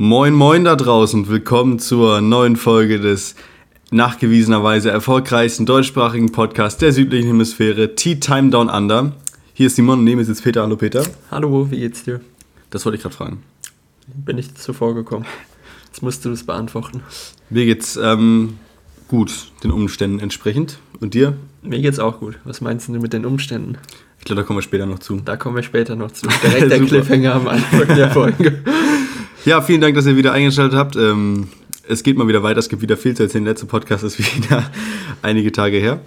[0.00, 3.34] Moin, moin da draußen und willkommen zur neuen Folge des
[3.90, 9.10] nachgewiesenerweise erfolgreichsten deutschsprachigen Podcasts der südlichen Hemisphäre, Tea Time Down Under.
[9.54, 10.62] Hier ist Simon und neben mir sitzt Peter.
[10.62, 11.02] Hallo Peter.
[11.32, 12.20] Hallo, wie geht's dir?
[12.70, 13.42] Das wollte ich gerade fragen.
[14.06, 15.24] Bin ich zuvor gekommen.
[15.86, 17.02] Jetzt musst du das beantworten.
[17.50, 18.60] Mir geht's ähm,
[19.08, 20.78] gut, den Umständen entsprechend.
[21.00, 21.36] Und dir?
[21.60, 22.38] Mir geht's auch gut.
[22.44, 23.78] Was meinst du mit den Umständen?
[24.20, 25.16] Ich glaube, da kommen wir später noch zu.
[25.16, 26.28] Da kommen wir später noch zu.
[26.44, 28.62] Direkt der Cliffhanger am Anfang der Folge.
[29.44, 30.96] Ja, vielen Dank, dass ihr wieder eingeschaltet habt.
[30.96, 31.48] Ähm,
[31.86, 32.58] es geht mal wieder weiter.
[32.58, 33.44] Es gibt wieder viel zu erzählen.
[33.44, 34.70] Der letzte Podcast ist wieder
[35.22, 36.00] einige Tage her.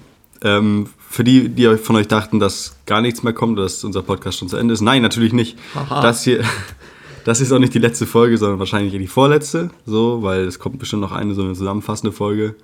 [0.44, 4.40] Ähm, für die, die von euch dachten, dass gar nichts mehr kommt, dass unser Podcast
[4.40, 4.82] schon zu Ende ist.
[4.82, 5.58] Nein, natürlich nicht.
[5.76, 6.02] Haha.
[6.02, 6.44] Das hier,
[7.26, 9.70] das ist auch nicht die letzte Folge, sondern wahrscheinlich die vorletzte.
[9.86, 12.56] So, weil es kommt bestimmt noch eine so eine zusammenfassende Folge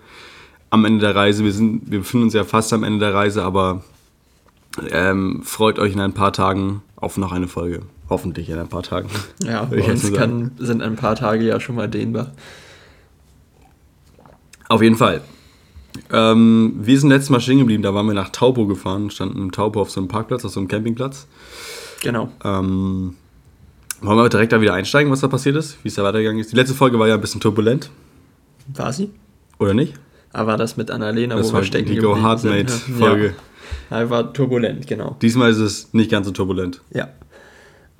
[0.69, 1.43] am Ende der Reise.
[1.43, 3.83] Wir, sind, wir befinden uns ja fast am Ende der Reise, aber
[4.91, 7.83] ähm, freut euch in ein paar Tagen auf noch eine Folge.
[8.09, 9.09] Hoffentlich in ein paar Tagen.
[9.43, 12.31] Ja, bei uns kann, sind ein paar Tage ja schon mal dehnbar.
[14.69, 15.21] Auf jeden Fall.
[16.11, 19.51] Ähm, wir sind letztes Mal stehen geblieben, da waren wir nach Taupo gefahren, standen im
[19.51, 21.27] Taupo auf so einem Parkplatz, auf so einem Campingplatz.
[22.03, 22.29] Genau.
[22.43, 23.15] Ähm,
[24.01, 26.51] wollen wir direkt da wieder einsteigen, was da passiert ist, wie es da weitergegangen ist?
[26.51, 27.89] Die letzte Folge war ja ein bisschen turbulent,
[28.75, 29.09] War sie?
[29.57, 29.93] oder nicht?
[30.33, 32.97] Aber war das mit Annalena, Das wo war wir stecken die Go Hardmate sind?
[32.97, 33.33] Folge.
[33.89, 34.01] Ja.
[34.01, 35.17] ja, war turbulent, genau.
[35.21, 37.07] Diesmal ist es nicht ganz so turbulent, Ja.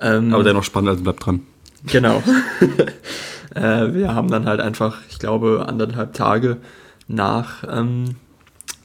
[0.00, 1.42] Ähm, aber dennoch spannend, also bleibt dran.
[1.86, 2.22] Genau.
[3.54, 6.58] äh, wir haben dann halt einfach, ich glaube, anderthalb Tage
[7.06, 8.16] nach ähm,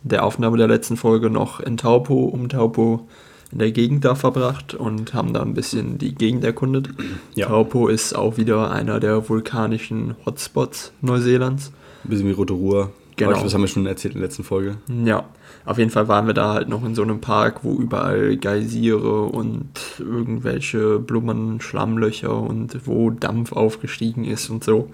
[0.03, 3.07] der Aufnahme der letzten Folge noch in Taupo, um Taupo
[3.51, 6.89] in der Gegend da verbracht und haben da ein bisschen die Gegend erkundet.
[7.35, 7.47] Ja.
[7.47, 11.71] Taupo ist auch wieder einer der vulkanischen Hotspots Neuseelands.
[12.03, 12.91] Ein bisschen wie Rotorua.
[13.15, 13.31] Genau.
[13.31, 14.77] Aber Das haben wir schon erzählt in der letzten Folge.
[15.05, 15.25] Ja,
[15.65, 19.23] auf jeden Fall waren wir da halt noch in so einem Park, wo überall Geysire
[19.23, 24.89] und irgendwelche Blumen, Schlammlöcher und wo Dampf aufgestiegen ist und so.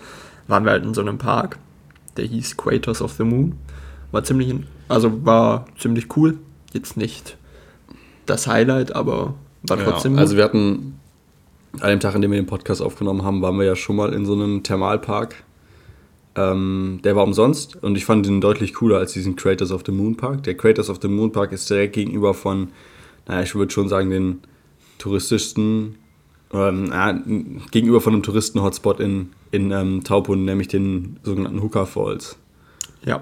[0.47, 1.59] Waren wir halt in so einem Park,
[2.17, 3.55] der hieß Craters of the Moon.
[4.11, 4.53] War ziemlich,
[4.87, 6.37] also war ziemlich cool.
[6.73, 7.37] Jetzt nicht
[8.25, 10.99] das Highlight, aber war trotzdem ja, also wir hatten
[11.79, 14.13] an dem Tag, an dem wir den Podcast aufgenommen haben, waren wir ja schon mal
[14.13, 15.35] in so einem Thermalpark.
[16.39, 19.91] Ähm, der war umsonst und ich fand den deutlich cooler als diesen Creators of the
[19.91, 20.43] Moon Park.
[20.43, 22.69] Der Creators of the Moon Park ist direkt gegenüber von,
[23.27, 24.39] naja, ich würde schon sagen, den
[24.99, 25.95] touristischsten,
[26.53, 27.19] ähm, ja,
[27.71, 32.37] gegenüber von einem Touristen-Hotspot in, in ähm, Taupo, nämlich den sogenannten Hooker Falls.
[33.05, 33.21] ja.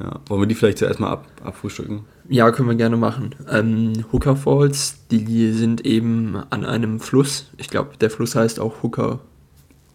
[0.00, 0.20] Ja.
[0.28, 2.04] Wollen wir die vielleicht zuerst mal ab, abfrühstücken?
[2.28, 3.34] Ja, können wir gerne machen.
[3.50, 7.50] Ähm, Hooker Falls, die sind eben an einem Fluss.
[7.56, 9.18] Ich glaube, der Fluss heißt auch Hooker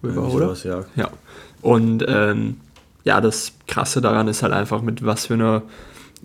[0.04, 0.46] River, Irgendwie oder?
[0.48, 0.84] sowas, ja.
[0.98, 1.10] Ja.
[1.62, 2.58] Und ähm,
[3.04, 5.64] ja, das Krasse daran ist halt einfach mit was für einer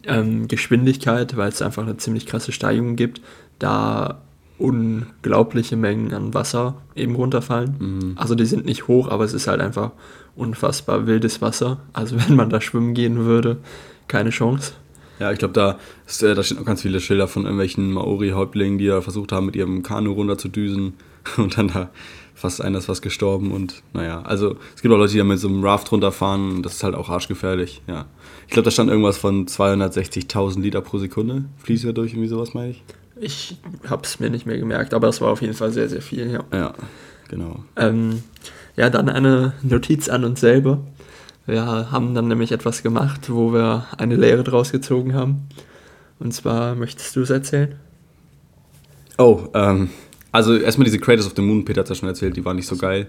[0.05, 3.21] ähm, Geschwindigkeit, weil es einfach eine ziemlich krasse Steigung gibt,
[3.59, 4.23] da
[4.59, 7.77] unglaubliche Mengen an Wasser eben runterfallen.
[7.79, 8.13] Mhm.
[8.17, 9.93] Also die sind nicht hoch, aber es ist halt einfach
[10.35, 11.81] unfassbar wildes Wasser.
[11.93, 13.59] Also wenn man da schwimmen gehen würde,
[14.09, 14.73] keine Chance.
[15.19, 18.79] Ja, ich glaube, da, ist, äh, da stehen noch ganz viele Schilder von irgendwelchen Maori-Häuptlingen,
[18.79, 20.95] die da versucht haben, mit ihrem Kanu runterzudüsen.
[21.37, 21.91] Und dann da
[22.39, 23.51] fast einer ist fast gestorben.
[23.51, 26.57] Und naja, also es gibt auch Leute, die da mit so einem Raft runterfahren.
[26.57, 27.83] Und das ist halt auch arschgefährlich.
[27.87, 28.07] Ja.
[28.47, 31.45] Ich glaube, da stand irgendwas von 260.000 Liter pro Sekunde.
[31.59, 32.85] Fließt ja durch, irgendwie sowas, meine ich.
[33.21, 36.01] Ich habe es mir nicht mehr gemerkt, aber es war auf jeden Fall sehr, sehr
[36.01, 36.45] viel, ja.
[36.53, 36.75] Ja,
[37.29, 37.65] genau.
[37.77, 38.23] Ähm,
[38.77, 40.79] ja, dann eine Notiz an uns selber.
[41.47, 45.49] Wir haben dann nämlich etwas gemacht, wo wir eine Lehre draus gezogen haben.
[46.21, 47.75] Und zwar, möchtest du es erzählen?
[49.17, 49.91] Oh, ähm,
[50.33, 52.69] also erstmal diese Creators of the Moon, Peter hat ja schon erzählt, die waren nicht
[52.69, 53.09] so geil.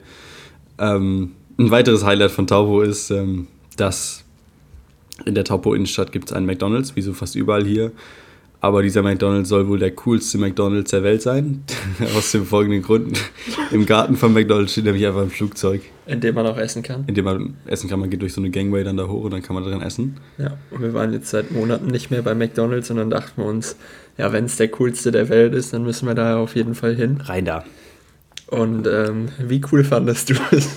[0.77, 4.23] Ähm, ein weiteres Highlight von Taupo ist, ähm, dass
[5.25, 7.91] in der Taupo Innenstadt gibt es einen McDonalds, wie so fast überall hier.
[8.61, 11.63] Aber dieser McDonalds soll wohl der coolste McDonalds der Welt sein.
[12.17, 13.17] Aus dem folgenden Grund.
[13.71, 17.05] Im Garten von McDonalds steht nämlich einfach ein Flugzeug, In dem man auch essen kann.
[17.07, 18.01] in dem man essen kann.
[18.01, 20.17] Man geht durch so eine Gangway dann da hoch und dann kann man drin essen.
[20.37, 23.45] Ja, und wir waren jetzt seit Monaten nicht mehr bei McDonalds und dann dachten wir
[23.47, 23.77] uns,
[24.17, 26.95] ja, wenn es der coolste der Welt ist, dann müssen wir da auf jeden Fall
[26.95, 27.21] hin.
[27.21, 27.63] Rein da.
[28.47, 30.67] Und ähm, wie cool fandest du es?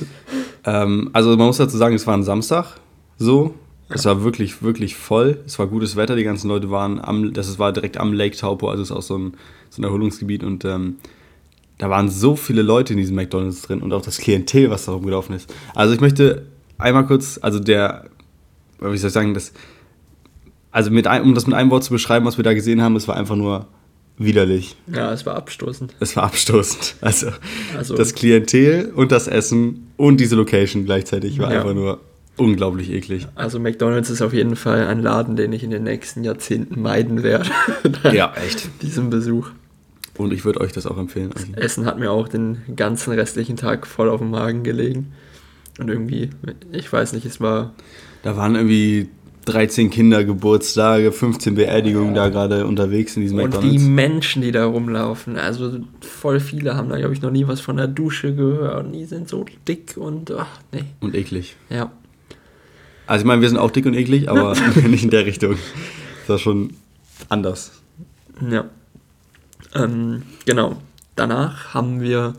[0.65, 2.77] Ähm, also man muss dazu sagen, es war ein Samstag
[3.19, 3.55] so.
[3.95, 5.39] Es war wirklich, wirklich voll.
[5.47, 6.17] Es war gutes Wetter.
[6.17, 9.03] Die ganzen Leute waren am, das war direkt am Lake Taupo, also es ist auch
[9.03, 9.35] so ein,
[9.71, 10.97] so ein Erholungsgebiet und ähm,
[11.79, 14.93] da waren so viele Leute in diesem McDonalds drin und auch das Klientel, was da
[14.93, 15.53] rumgelaufen ist.
[15.75, 16.47] Also ich möchte
[16.79, 18.05] einmal kurz, also der,
[18.81, 19.53] wie soll ich sagen, das,
[20.71, 22.95] also mit ein, um das mit einem Wort zu beschreiben, was wir da gesehen haben,
[22.97, 23.67] es war einfach nur
[24.19, 24.77] widerlich.
[24.95, 25.95] Ja, es war abstoßend.
[25.99, 26.97] Es war abstoßend.
[27.01, 27.29] Also,
[27.77, 31.59] Also- das Klientel und das Essen und diese Location gleichzeitig war Ja.
[31.61, 32.01] einfach nur
[32.43, 33.27] unglaublich eklig.
[33.35, 37.23] Also McDonald's ist auf jeden Fall ein Laden, den ich in den nächsten Jahrzehnten meiden
[37.23, 37.51] werde.
[38.13, 38.69] Ja, echt.
[38.83, 39.51] Diesem Besuch.
[40.19, 41.31] Und ich würde euch das auch empfehlen.
[41.33, 41.57] eigentlich.
[41.57, 45.13] Essen hat mir auch den ganzen restlichen Tag voll auf den Magen gelegen.
[45.79, 46.31] Und irgendwie,
[46.71, 47.73] ich weiß nicht, es war.
[48.23, 49.09] Da waren irgendwie
[49.47, 53.73] 13 Kindergeburtstage, 15 Beerdigungen da gerade unterwegs in diesem Und McDonalds.
[53.73, 57.61] die Menschen, die da rumlaufen, also voll viele haben da, glaube ich, noch nie was
[57.61, 58.85] von der Dusche gehört.
[58.85, 60.85] Und die sind so dick und ach, nee.
[61.01, 61.57] Und eklig.
[61.71, 61.91] Ja.
[63.07, 64.55] Also ich meine, wir sind auch dick und eklig, aber
[64.89, 65.57] nicht in der Richtung.
[66.23, 66.75] Das war schon
[67.29, 67.73] anders.
[68.51, 68.65] Ja.
[69.75, 70.77] Ähm, genau.
[71.17, 72.35] Danach haben wir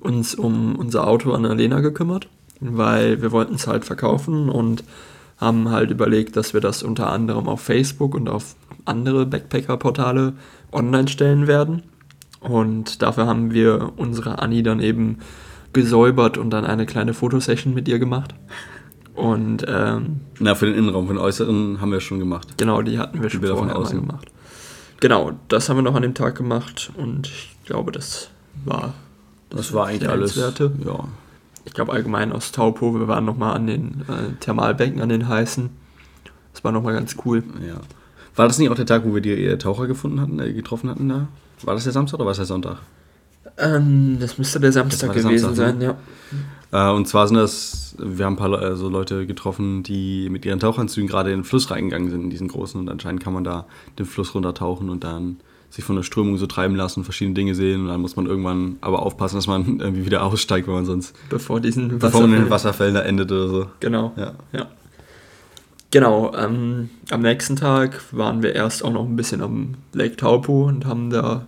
[0.00, 2.28] uns um unser Auto an Alena gekümmert,
[2.60, 4.84] weil wir wollten es halt verkaufen und
[5.38, 10.32] haben halt überlegt, dass wir das unter anderem auf Facebook und auf andere Backpacker-Portale
[10.72, 11.82] online stellen werden.
[12.40, 15.18] Und dafür haben wir unsere Annie dann eben
[15.72, 18.34] gesäubert und dann eine kleine Fotosession mit ihr gemacht.
[19.16, 22.48] Und ähm, Na, für den Innenraum, für den äußeren haben wir schon gemacht.
[22.58, 24.00] Genau, die hatten wir schon Bilder von vorher mal außen.
[24.00, 24.28] gemacht.
[25.00, 28.28] Genau, das haben wir noch an dem Tag gemacht und ich glaube, das
[28.64, 28.94] war
[29.50, 30.36] Das war eigentlich alles.
[30.36, 30.72] Nennenswerte.
[30.84, 31.04] Ja.
[31.64, 35.70] Ich glaube allgemein aus Taupo, wir waren nochmal an den äh, Thermalbecken, an den heißen.
[36.52, 37.42] Das war nochmal ganz cool.
[37.66, 37.76] ja.
[38.36, 40.90] War das nicht auch der Tag, wo wir die äh, Taucher gefunden hatten, äh, getroffen
[40.90, 41.28] hatten da?
[41.62, 42.78] War das der Samstag oder war es der Sonntag?
[43.58, 45.94] Ähm, das müsste der Samstag der gewesen Samstag, sein,
[46.72, 50.28] Äh, und zwar sind das, wir haben ein paar Le- äh, so Leute getroffen, die
[50.30, 52.80] mit ihren Tauchanzügen gerade in den Fluss reingegangen sind, in diesen großen.
[52.80, 53.66] Und anscheinend kann man da
[53.98, 55.36] den Fluss runtertauchen und dann
[55.68, 57.82] sich von der Strömung so treiben lassen, verschiedene Dinge sehen.
[57.82, 61.14] Und dann muss man irgendwann aber aufpassen, dass man irgendwie wieder aussteigt, weil man sonst.
[61.28, 63.66] Bevor diesen bevor man in den Wasserfällen da endet oder so.
[63.80, 64.12] Genau.
[64.16, 64.32] Ja.
[64.52, 64.66] Ja.
[65.92, 70.64] Genau, ähm, am nächsten Tag waren wir erst auch noch ein bisschen am Lake Taupo
[70.66, 71.46] und haben da,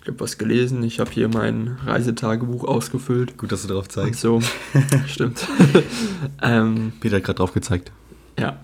[0.00, 0.82] ich glaube, was gelesen.
[0.82, 3.36] Ich habe hier mein Reisetagebuch ausgefüllt.
[3.36, 4.20] Gut, dass du darauf Und zeigst.
[4.22, 4.40] so.
[5.06, 5.46] Stimmt.
[6.42, 7.92] ähm, Peter hat gerade drauf gezeigt.
[8.38, 8.58] ja.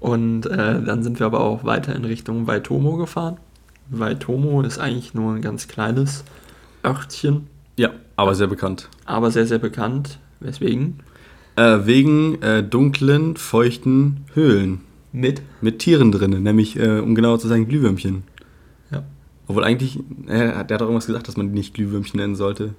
[0.00, 3.36] Und äh, dann sind wir aber auch weiter in Richtung Waitomo gefahren.
[3.88, 6.24] Waitomo ist eigentlich nur ein ganz kleines
[6.84, 7.46] Örtchen,
[7.76, 8.88] Ja, aber sehr bekannt.
[9.04, 10.18] aber sehr, sehr bekannt.
[10.40, 10.98] Weswegen?
[11.54, 14.80] Äh, wegen äh, dunklen, feuchten Höhlen
[15.12, 15.40] Mit.
[15.60, 18.24] mit Tieren drin, nämlich, äh, um genauer zu sagen, Glühwürmchen.
[19.42, 19.48] Ja.
[19.48, 22.74] Obwohl eigentlich, äh, der hat doch irgendwas gesagt, dass man die nicht Glühwürmchen nennen sollte.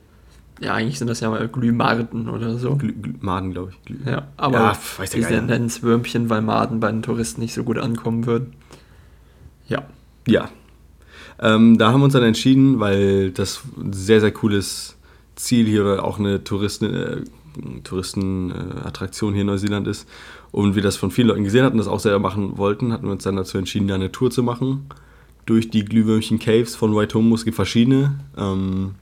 [0.61, 2.75] Ja, eigentlich sind das ja mal Glühmarten oder so.
[2.75, 3.85] Glü Glü Maden, glaube ich.
[3.85, 5.41] Glüh Ja, aber Ja, pf, weiß Geier.
[5.41, 8.53] nennen es Würmchen, weil Maden bei den Touristen nicht so gut ankommen würden.
[9.67, 9.83] Ja.
[10.27, 10.49] Ja.
[11.39, 14.95] Ähm, da haben wir uns dann entschieden, weil das ein sehr, sehr cooles
[15.35, 17.21] Ziel hier oder auch eine Touristen, äh,
[17.83, 20.07] Touristenattraktion hier in Neuseeland ist
[20.51, 23.11] und wir das von vielen Leuten gesehen hatten, das auch selber machen wollten, hatten wir
[23.11, 24.85] uns dann dazu entschieden, da eine Tour zu machen
[25.45, 27.35] durch die Glühwürmchen Caves von Waitomo.
[27.35, 28.19] Es gibt verschiedene.
[28.37, 28.95] Ähm,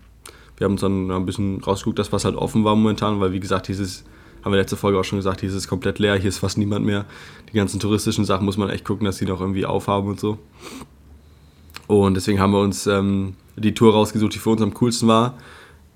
[0.58, 3.40] wir haben uns dann ein bisschen rausgeguckt, dass was halt offen war momentan, weil wie
[3.40, 4.04] gesagt, dieses,
[4.44, 6.58] haben wir letzte Folge auch schon gesagt, hier ist es komplett leer, hier ist fast
[6.58, 7.06] niemand mehr.
[7.52, 10.38] Die ganzen touristischen Sachen muss man echt gucken, dass die noch irgendwie aufhaben und so.
[11.88, 15.36] Und deswegen haben wir uns ähm, die Tour rausgesucht, die für uns am coolsten war.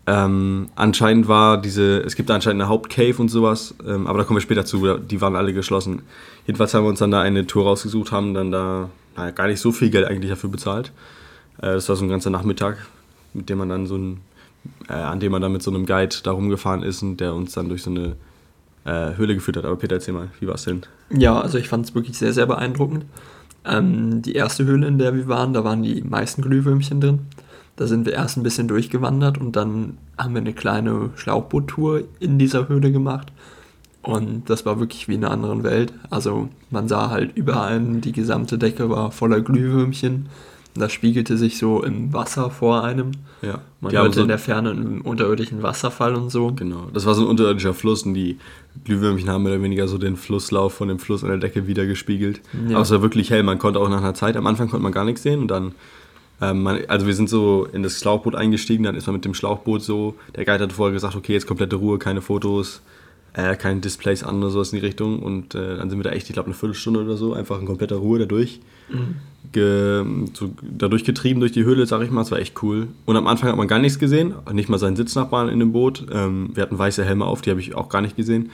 [0.07, 4.37] Ähm, anscheinend war diese, es gibt anscheinend eine Hauptcave und sowas, ähm, aber da kommen
[4.37, 6.03] wir später zu, die waren alle geschlossen.
[6.45, 9.59] Jedenfalls haben wir uns dann da eine Tour rausgesucht, haben dann da naja, gar nicht
[9.59, 10.91] so viel Geld eigentlich dafür bezahlt.
[11.57, 12.77] Äh, das war so ein ganzer Nachmittag,
[13.33, 14.21] mit dem man dann so ein,
[14.89, 17.53] äh, an dem man dann mit so einem Guide da rumgefahren ist und der uns
[17.53, 18.15] dann durch so eine
[18.85, 19.65] äh, Höhle geführt hat.
[19.65, 20.81] Aber Peter, erzähl mal, wie war es denn?
[21.09, 23.05] Ja, also ich fand es wirklich sehr, sehr beeindruckend.
[23.65, 27.19] Ähm, die erste Höhle, in der wir waren, da waren die meisten Glühwürmchen drin.
[27.77, 32.39] Da sind wir erst ein bisschen durchgewandert und dann haben wir eine kleine Schlauchboottour in
[32.39, 33.33] dieser Höhle gemacht.
[34.05, 35.91] Und das war wirklich wie in einer anderen Welt.
[36.11, 40.27] Also man sah halt überall, die gesamte Decke war voller Glühwürmchen.
[40.75, 43.11] Das spiegelte sich so im Wasser vor einem.
[43.41, 46.51] Ja, Man die hörte so, in der Ferne einen unterirdischen Wasserfall und so.
[46.51, 48.37] Genau, das war so ein unterirdischer Fluss und die
[48.83, 51.85] Glühwürmchen haben mehr oder weniger so den Flusslauf von dem Fluss an der Decke wieder
[51.85, 52.41] gespiegelt.
[52.67, 52.75] Ja.
[52.75, 54.91] Aber es war wirklich hell, man konnte auch nach einer Zeit, am Anfang konnte man
[54.91, 55.73] gar nichts sehen und dann,
[56.41, 59.33] ähm, man, also wir sind so in das Schlauchboot eingestiegen, dann ist man mit dem
[59.33, 62.81] Schlauchboot so, der Guide hat vorher gesagt, okay, jetzt komplette Ruhe, keine Fotos,
[63.35, 66.11] äh, keine Displays an oder sowas in die Richtung und äh, dann sind wir da
[66.11, 68.59] echt, ich glaube eine Viertelstunde oder so, einfach in kompletter Ruhe dadurch.
[69.51, 72.87] Ge, so, dadurch getrieben durch die Höhle, sag ich mal, es war echt cool.
[73.05, 76.05] Und am Anfang hat man gar nichts gesehen, nicht mal seinen Sitznachbarn in dem Boot.
[76.11, 78.51] Ähm, wir hatten weiße Helme auf, die habe ich auch gar nicht gesehen.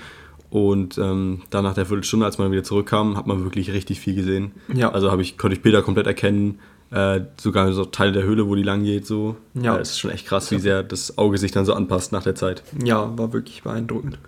[0.49, 4.15] Und ähm, dann nach der Viertelstunde, als man wieder zurückkam, hat man wirklich richtig viel
[4.15, 4.51] gesehen.
[4.73, 4.91] Ja.
[4.91, 6.59] Also ich, konnte ich Bilder komplett erkennen,
[6.91, 9.37] äh, sogar so Teile der Höhle, wo die lang geht, so.
[9.53, 9.77] Ja.
[9.77, 12.23] Äh, Es ist schon echt krass, wie sehr das Auge sich dann so anpasst nach
[12.23, 12.63] der Zeit.
[12.83, 14.19] Ja, war wirklich beeindruckend.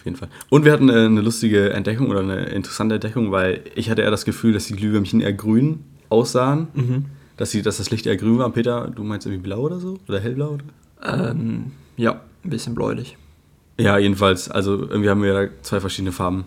[0.00, 0.28] Auf jeden Fall.
[0.48, 4.10] Und wir hatten äh, eine lustige Entdeckung oder eine interessante Entdeckung, weil ich hatte eher
[4.10, 6.68] das Gefühl, dass die Glühwürmchen eher grün aussahen.
[6.72, 7.04] Mhm.
[7.36, 8.50] Dass, sie, dass das Licht eher grün war.
[8.50, 9.98] Peter, du meinst irgendwie blau oder so?
[10.08, 10.54] Oder hellblau?
[10.54, 11.30] Oder?
[11.30, 13.18] Ähm, ja, ein bisschen bläulich.
[13.78, 14.50] Ja, jedenfalls.
[14.50, 16.44] Also irgendwie haben wir da zwei verschiedene Farben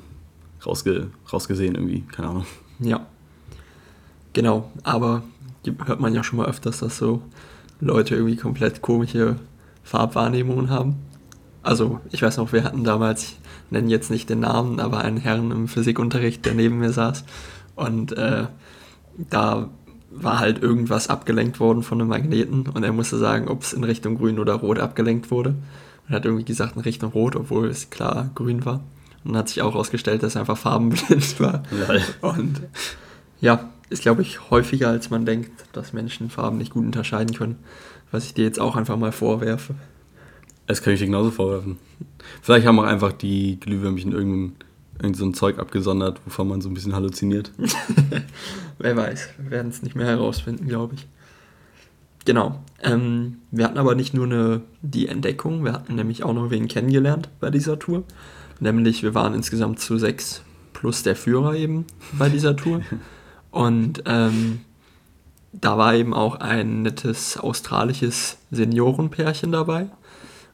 [0.66, 2.02] rausge rausgesehen irgendwie.
[2.12, 2.46] Keine Ahnung.
[2.80, 3.06] Ja.
[4.34, 5.22] Genau, aber
[5.66, 7.22] die hört man ja schon mal öfters, dass so
[7.80, 9.36] Leute irgendwie komplett komische
[9.84, 10.96] Farbwahrnehmungen haben.
[11.64, 13.36] Also, ich weiß noch, wir hatten damals
[13.70, 17.24] nenne jetzt nicht den Namen, aber einen Herrn im Physikunterricht, der neben mir saß.
[17.76, 18.46] Und äh,
[19.18, 19.70] da
[20.12, 23.84] war halt irgendwas abgelenkt worden von einem Magneten und er musste sagen, ob es in
[23.84, 25.56] Richtung grün oder rot abgelenkt wurde.
[26.08, 28.82] Und hat irgendwie gesagt in Richtung rot, obwohl es klar grün war.
[29.24, 31.64] Und hat sich auch herausgestellt, dass er einfach farbenblind war.
[31.72, 32.30] Ja.
[32.30, 32.62] Und
[33.40, 37.58] ja, ist glaube ich häufiger als man denkt, dass Menschen Farben nicht gut unterscheiden können.
[38.12, 39.76] Was ich dir jetzt auch einfach mal vorwerfe.
[40.68, 41.78] Das kann ich dir genauso vorwerfen.
[42.42, 44.56] Vielleicht haben auch einfach die Glühwürmchen irgendein,
[44.96, 47.52] irgendein so ein Zeug abgesondert, wovon man so ein bisschen halluziniert.
[48.80, 51.08] Wer weiß, wir werden es nicht mehr herausfinden, glaube ich.
[52.26, 52.64] Genau.
[52.82, 56.68] Ähm, wir hatten aber nicht nur eine, die Entdeckung, wir hatten nämlich auch noch wen
[56.68, 58.04] kennengelernt bei dieser Tour.
[58.60, 60.42] Nämlich, wir waren insgesamt zu sechs
[60.74, 62.82] plus der Führer eben bei dieser Tour.
[63.52, 64.62] Und ähm,
[65.52, 69.88] da war eben auch ein nettes australisches Seniorenpärchen dabei.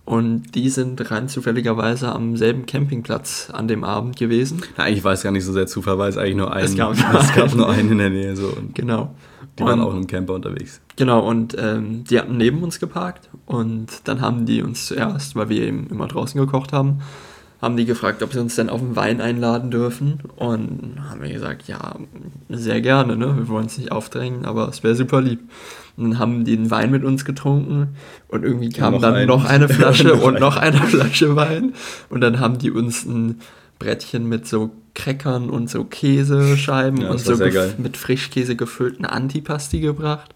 [0.09, 4.63] Und die sind rein zufälligerweise am selben Campingplatz an dem Abend gewesen.
[4.75, 6.65] Eigentlich war es gar nicht so sehr Zufall, weil es eigentlich nur einen.
[6.65, 8.35] Es gab, es gab nur einen in der Nähe.
[8.35, 8.57] So.
[8.73, 9.13] Genau.
[9.59, 10.81] Die waren auch im Camper unterwegs.
[10.95, 13.29] Genau, und ähm, die hatten neben uns geparkt.
[13.45, 17.01] Und dann haben die uns zuerst, weil wir eben immer draußen gekocht haben,
[17.61, 20.19] haben die gefragt, ob sie uns denn auf den Wein einladen dürfen.
[20.37, 21.95] Und haben wir gesagt, ja,
[22.47, 23.35] sehr gerne, ne?
[23.37, 25.41] Wir wollen es nicht aufdrängen, aber es wäre super lieb.
[25.97, 27.95] Und dann haben die einen Wein mit uns getrunken
[28.29, 29.27] und irgendwie kam noch dann ein.
[29.27, 31.73] noch eine Flasche und noch eine Flasche Wein.
[32.09, 33.41] Und dann haben die uns ein
[33.79, 37.35] Brettchen mit so Crackern und so Käsescheiben ja, und so
[37.77, 40.35] mit Frischkäse gefüllten Antipasti gebracht.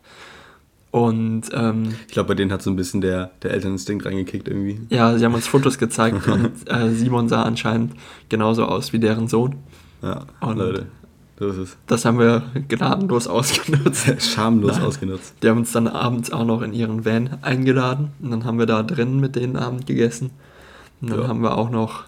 [0.94, 4.80] Und ähm, ich glaube, bei denen hat so ein bisschen der, der Elterninstinkt reingekickt irgendwie.
[4.90, 7.94] Ja, sie haben uns Fotos gezeigt und äh, Simon sah anscheinend
[8.30, 9.56] genauso aus wie deren Sohn.
[10.04, 10.86] Ja, und Leute,
[11.40, 11.78] so ist es.
[11.88, 14.22] Das haben wir gnadenlos ausgenutzt.
[14.22, 14.86] Schamlos Nein.
[14.86, 15.34] ausgenutzt.
[15.42, 18.68] Die haben uns dann abends auch noch in ihren Van eingeladen und dann haben wir
[18.68, 20.30] da drinnen mit denen Abend gegessen.
[21.02, 21.28] Und dann ja.
[21.28, 22.04] haben wir auch noch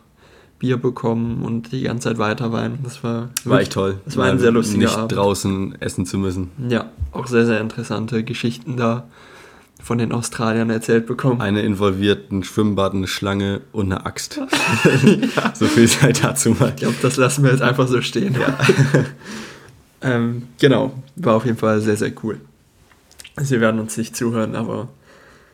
[0.60, 2.80] Bier bekommen und die ganze Zeit weiter weinen.
[2.84, 4.00] Das war, war echt toll.
[4.06, 5.12] Das war ein sehr lustiger nicht Abend.
[5.12, 6.50] draußen essen zu müssen.
[6.70, 9.06] Ja, auch sehr, sehr interessante Geschichten da
[9.84, 11.42] von den Australiern erzählt bekommen.
[11.42, 14.38] Eine involviert, ein Schwimmbad, eine Schlange und eine Axt.
[14.38, 14.48] ja.
[15.54, 16.70] So viel Zeit dazu mal.
[16.70, 18.36] Ich glaube, das lassen wir jetzt einfach so stehen.
[18.40, 18.58] Ja.
[20.02, 22.40] ähm, genau, war auf jeden Fall sehr, sehr cool.
[23.38, 24.88] Sie werden uns nicht zuhören, aber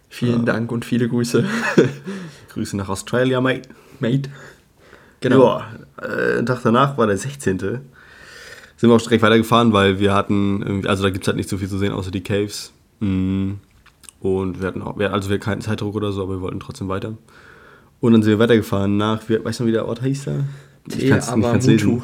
[0.10, 0.54] vielen ja.
[0.54, 1.44] Dank und viele Grüße.
[2.54, 3.68] Grüße nach Australia, mate.
[4.00, 4.30] Mate.
[5.22, 5.60] Genau.
[5.60, 5.66] Ja,
[6.02, 7.60] äh, ein Tag danach war der 16.
[7.60, 11.58] Sind wir auch direkt weitergefahren, weil wir hatten, also da gibt es halt nicht so
[11.58, 12.74] viel zu sehen, außer die Caves.
[13.00, 13.54] Mm.
[14.20, 16.90] Und wir hatten auch, also wir hatten keinen Zeitdruck oder so, aber wir wollten trotzdem
[16.90, 17.18] weiter.
[18.00, 20.32] Und dann sind wir weitergefahren nach, wie, weißt du noch, wie der Ort hieß da?
[20.88, 22.02] Ich kann es nicht lesen.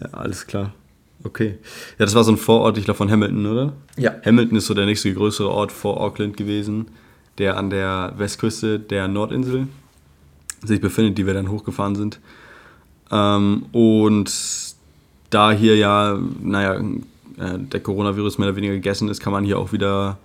[0.00, 0.72] Ja, alles klar.
[1.22, 1.58] Okay.
[1.98, 3.72] Ja, das war so ein Vorort, ich glaube, von Hamilton, oder?
[3.96, 4.14] Ja.
[4.24, 6.86] Hamilton ist so der nächste größere Ort vor Auckland gewesen,
[7.38, 9.68] der an der Westküste der Nordinsel
[10.64, 12.20] sich befindet, die wir dann hochgefahren sind.
[13.10, 14.32] Ähm, und
[15.30, 16.80] da hier ja, naja,
[17.38, 20.18] äh, der Coronavirus mehr oder weniger gegessen ist, kann man hier auch wieder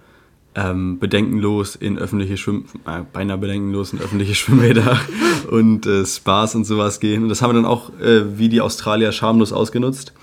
[0.55, 4.99] ähm, bedenkenlos in öffentliche Schwimm äh, beinahe bedenkenlos in öffentliche Schwimmbäder
[5.49, 7.23] und äh, Spas und sowas gehen.
[7.23, 10.13] Und das haben wir dann auch äh, wie die Australier schamlos ausgenutzt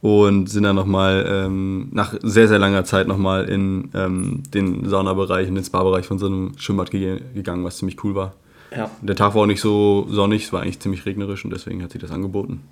[0.00, 5.48] und sind dann nochmal ähm, nach sehr, sehr langer Zeit nochmal in ähm, den Saunabereich,
[5.48, 8.34] in den Spa-Bereich von so einem Schwimmbad ge gegangen, was ziemlich cool war.
[8.76, 8.90] Ja.
[9.02, 11.92] Der Tag war auch nicht so sonnig, es war eigentlich ziemlich regnerisch und deswegen hat
[11.92, 12.62] sich das angeboten.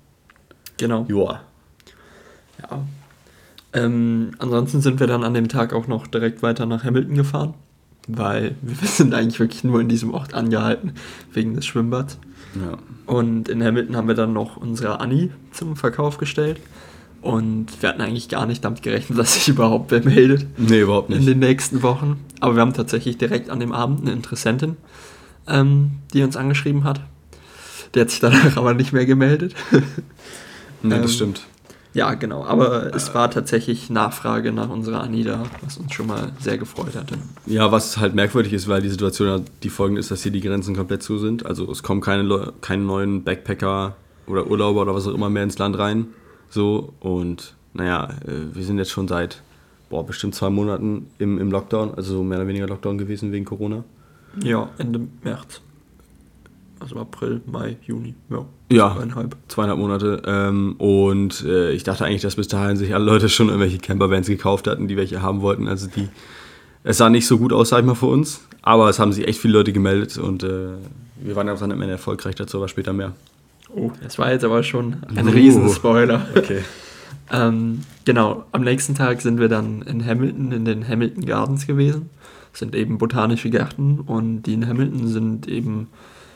[0.77, 1.05] Genau.
[1.07, 1.41] Joa.
[2.61, 2.83] Ja.
[3.73, 7.53] Ähm, ansonsten sind wir dann an dem Tag auch noch direkt weiter nach Hamilton gefahren,
[8.07, 10.93] weil wir sind eigentlich wirklich nur in diesem Ort angehalten,
[11.31, 12.17] wegen des Schwimmbads.
[12.55, 12.77] Ja.
[13.05, 16.59] Und in Hamilton haben wir dann noch unsere Annie zum Verkauf gestellt.
[17.21, 20.45] Und wir hatten eigentlich gar nicht damit gerechnet, dass sich überhaupt wer meldet.
[20.57, 21.19] Nee, überhaupt nicht.
[21.19, 22.19] In den nächsten Wochen.
[22.41, 24.77] Aber wir haben tatsächlich direkt an dem Abend eine Interessentin
[25.47, 27.01] ähm, die uns angeschrieben hat.
[27.93, 29.55] Der hat sich danach aber nicht mehr gemeldet.
[30.81, 31.41] nee, das ähm, stimmt.
[31.93, 32.43] Ja, genau.
[32.43, 37.17] Aber es war tatsächlich Nachfrage nach unserer Anida, was uns schon mal sehr gefreut hatte.
[37.45, 40.75] Ja, was halt merkwürdig ist, weil die Situation die folgende ist, dass hier die Grenzen
[40.75, 41.45] komplett zu sind.
[41.45, 43.95] Also es kommen keine, keine neuen Backpacker
[44.25, 46.07] oder Urlauber oder was auch immer mehr ins Land rein.
[46.49, 49.43] So, und naja, äh, wir sind jetzt schon seit
[49.93, 53.83] boah, bestimmt zwei Monaten im, im Lockdown, also mehr oder weniger Lockdown gewesen wegen Corona.
[54.41, 55.61] Ja, Ende März.
[56.79, 58.13] Also April, Mai, Juni.
[58.29, 59.37] Ja, ja zweieinhalb.
[59.47, 60.21] Zweieinhalb Monate.
[60.25, 64.27] Ähm, und äh, ich dachte eigentlich, dass bis dahin sich alle Leute schon irgendwelche Campervans
[64.27, 65.67] gekauft hatten, die welche haben wollten.
[65.67, 66.09] Also die,
[66.83, 68.45] es sah nicht so gut aus, sag ich mal, für uns.
[68.61, 70.71] Aber es haben sich echt viele Leute gemeldet und äh,
[71.21, 73.13] wir waren ja dann am Ende erfolgreich, dazu aber später mehr.
[73.69, 76.27] Oh, das war jetzt aber schon ein uh, Riesenspoiler.
[76.35, 76.59] Okay.
[77.31, 82.09] ähm, genau, am nächsten Tag sind wir dann in Hamilton, in den Hamilton Gardens gewesen
[82.53, 85.87] sind eben botanische Gärten und die in Hamilton sind eben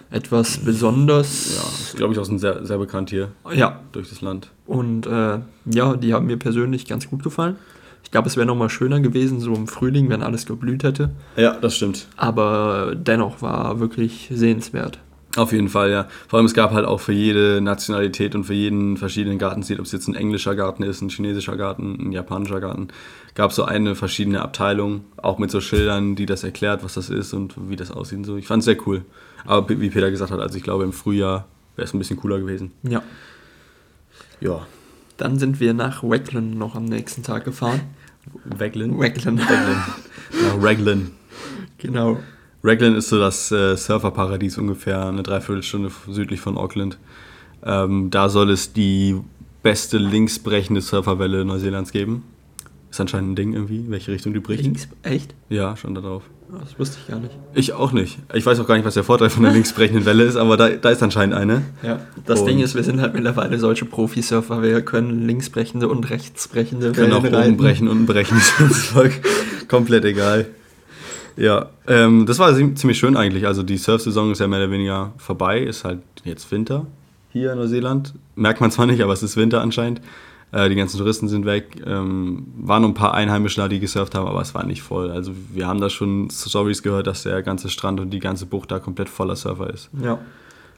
[0.10, 1.56] etwas besonders.
[1.56, 3.30] Ja, ist, glaube ich, auch sehr, sehr bekannt hier.
[3.54, 3.82] Ja.
[3.92, 4.52] Durch das Land.
[4.66, 7.58] Und äh, ja, die haben mir persönlich ganz gut gefallen.
[8.04, 11.12] Ich glaube, es wäre nochmal schöner gewesen, so im Frühling, wenn alles geblüht hätte.
[11.36, 12.08] Ja, das stimmt.
[12.16, 15.00] Aber dennoch war wirklich sehenswert.
[15.36, 16.08] Auf jeden Fall, ja.
[16.28, 19.86] Vor allem es gab halt auch für jede Nationalität und für jeden verschiedenen Gartenstil, ob
[19.86, 22.88] es jetzt ein englischer Garten ist, ein chinesischer Garten, ein japanischer Garten,
[23.38, 27.12] gab es so eine verschiedene Abteilung, auch mit so Schildern, die das erklärt, was das
[27.12, 28.26] ist und wie das aussieht.
[28.26, 28.36] So.
[28.36, 29.06] Ich fand es sehr cool.
[29.46, 32.40] Aber wie Peter gesagt hat, also ich glaube im Frühjahr wäre es ein bisschen cooler
[32.40, 32.72] gewesen.
[32.82, 33.04] Ja.
[34.42, 34.66] Ja.
[35.18, 37.82] Dann sind wir nach Raglan noch am nächsten Tag gefahren.
[38.60, 39.00] Raglan?
[39.00, 39.38] Raglan.
[39.38, 39.84] Raglan.
[40.42, 41.12] Nach Raglan.
[41.78, 42.18] Genau.
[42.64, 46.98] Raglan ist so das äh, Surferparadies ungefähr eine Dreiviertelstunde südlich von Auckland.
[47.64, 49.16] Ähm, da soll es die
[49.62, 52.24] beste linksbrechende Surferwelle Neuseelands geben.
[52.90, 54.64] Ist anscheinend ein Ding irgendwie, welche Richtung die bricht.
[54.64, 55.34] Links, echt?
[55.50, 56.24] Ja, schon da drauf.
[56.62, 57.36] Das wusste ich gar nicht.
[57.54, 58.18] Ich auch nicht.
[58.34, 60.70] Ich weiß auch gar nicht, was der Vorteil von der linksbrechenden Welle ist, aber da,
[60.70, 61.64] da ist anscheinend eine.
[61.84, 66.10] Ja, das Und- Ding ist, wir sind halt mittlerweile solche Profisurfer, wir können linksbrechende und
[66.10, 68.42] rechtsbrechende Können auch Wellen oben brechen, unten brechen.
[68.60, 69.12] Das voll
[69.68, 70.46] komplett egal.
[71.36, 73.46] Ja, ähm, das war zie- ziemlich schön eigentlich.
[73.46, 75.60] Also die Surf-Saison ist ja mehr oder weniger vorbei.
[75.60, 76.88] Ist halt jetzt Winter
[77.34, 78.14] hier in Neuseeland.
[78.36, 80.02] Merkt man zwar nicht, aber es ist Winter anscheinend.
[80.52, 81.82] Äh, die ganzen Touristen sind weg.
[81.86, 85.12] Ähm, waren nur ein paar Einheimische da, die gesurft haben, aber es war nicht voll.
[85.12, 88.72] Also wir haben da schon Stories gehört, dass der ganze Strand und die ganze Bucht
[88.72, 89.90] da komplett voller Surfer ist.
[90.02, 90.20] Ja.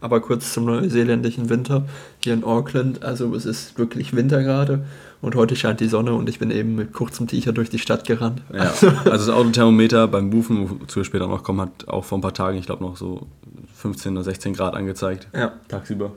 [0.01, 1.85] Aber kurz zum neuseeländischen Winter
[2.23, 3.03] hier in Auckland.
[3.03, 4.85] Also es ist wirklich Winter gerade
[5.21, 8.07] und heute scheint die Sonne und ich bin eben mit kurzem T-Shirt durch die Stadt
[8.07, 8.41] gerannt.
[8.53, 12.21] Ja, also das Autothermometer beim Bufen, wozu wir später noch kommen, hat auch vor ein
[12.21, 13.27] paar Tagen, ich glaube, noch so
[13.75, 15.27] 15 oder 16 Grad angezeigt.
[15.35, 16.11] Ja, Tagsüber.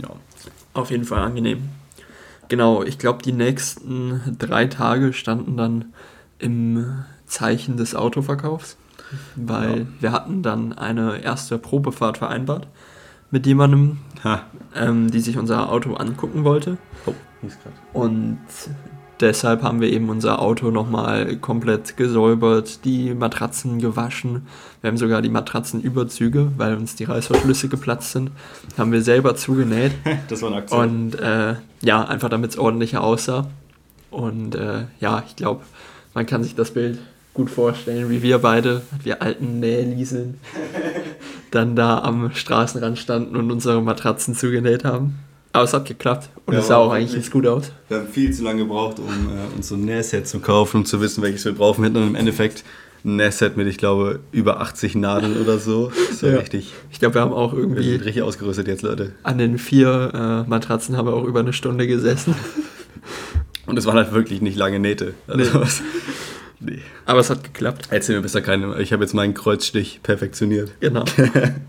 [0.00, 0.10] Ja.
[0.72, 1.68] auf jeden Fall angenehm.
[2.48, 5.86] Genau, ich glaube, die nächsten drei Tage standen dann
[6.38, 8.76] im Zeichen des Autoverkaufs,
[9.36, 9.86] weil Ja.
[10.00, 12.68] wir hatten dann eine erste Probefahrt vereinbart
[13.30, 13.98] mit jemandem,
[14.74, 16.76] ähm, die sich unser Auto angucken wollte.
[17.06, 17.14] Oh.
[17.92, 18.38] Und
[19.20, 24.46] deshalb haben wir eben unser Auto nochmal komplett gesäubert, die Matratzen gewaschen.
[24.80, 28.30] Wir haben sogar die Matratzenüberzüge, weil uns die Reißverschlüsse geplatzt sind,
[28.76, 29.92] haben wir selber zugenäht.
[30.28, 30.80] Das war eine Aktion.
[30.80, 33.48] Und äh, ja, einfach damit es ordentlicher aussah.
[34.10, 35.62] Und äh, ja, ich glaube,
[36.14, 36.98] man kann sich das Bild
[37.34, 40.38] gut vorstellen, wie wir beide, wir alten Nählieseln,
[41.50, 45.18] dann da am Straßenrand standen und unsere Matratzen zugenäht haben.
[45.54, 47.70] Aber es hat geklappt und Ja, es sah auch eigentlich ganz gut aus.
[47.88, 50.84] Wir haben viel zu lange gebraucht, um äh, uns so ein Nähset zu kaufen, um
[50.84, 51.82] zu wissen, welches wir brauchen.
[51.82, 52.64] Wir hatten im Endeffekt
[53.04, 55.92] ein Nähset mit, ich glaube, über 80 Nadeln oder so.
[56.12, 56.38] So Ja.
[56.38, 56.72] richtig.
[56.90, 59.12] Ich glaube, wir haben auch Wir irgendwie sind richtig ausgerüstet jetzt, Leute.
[59.22, 62.34] an den vier äh, Matratzen haben wir auch über eine Stunde gesessen.
[63.66, 65.14] Und es waren halt wirklich nicht lange Nähte.
[65.28, 65.82] Also, was-
[66.60, 66.80] nee.
[67.06, 67.86] Aber es hat geklappt.
[67.90, 68.80] Erzähl mir besser keine.
[68.80, 70.72] Ich habe jetzt meinen Kreuzstich perfektioniert.
[70.80, 71.04] Genau.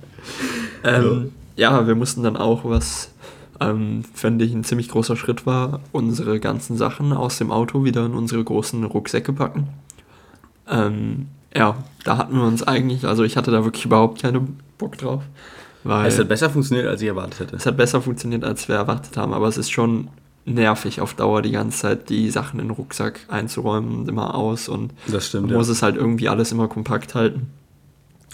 [0.84, 3.12] ähm, ja, wir mussten dann auch, was
[3.60, 8.06] ähm, finde ich ein ziemlich großer Schritt war, unsere ganzen Sachen aus dem Auto wieder
[8.06, 9.68] in unsere großen Rucksäcke packen.
[10.68, 14.98] Ähm, ja, da hatten wir uns eigentlich, also ich hatte da wirklich überhaupt keinen Bock
[14.98, 15.24] drauf,
[15.84, 17.56] weil Es hat besser funktioniert, als ich erwartet hätte.
[17.56, 20.10] es hat besser funktioniert, als wir erwartet haben, aber es ist schon
[20.46, 24.68] nervig auf Dauer die ganze Zeit die Sachen in den Rucksack einzuräumen und immer aus
[24.70, 25.44] und stimmt.
[25.46, 25.58] man Ja.
[25.58, 27.48] muss es halt irgendwie alles immer kompakt halten.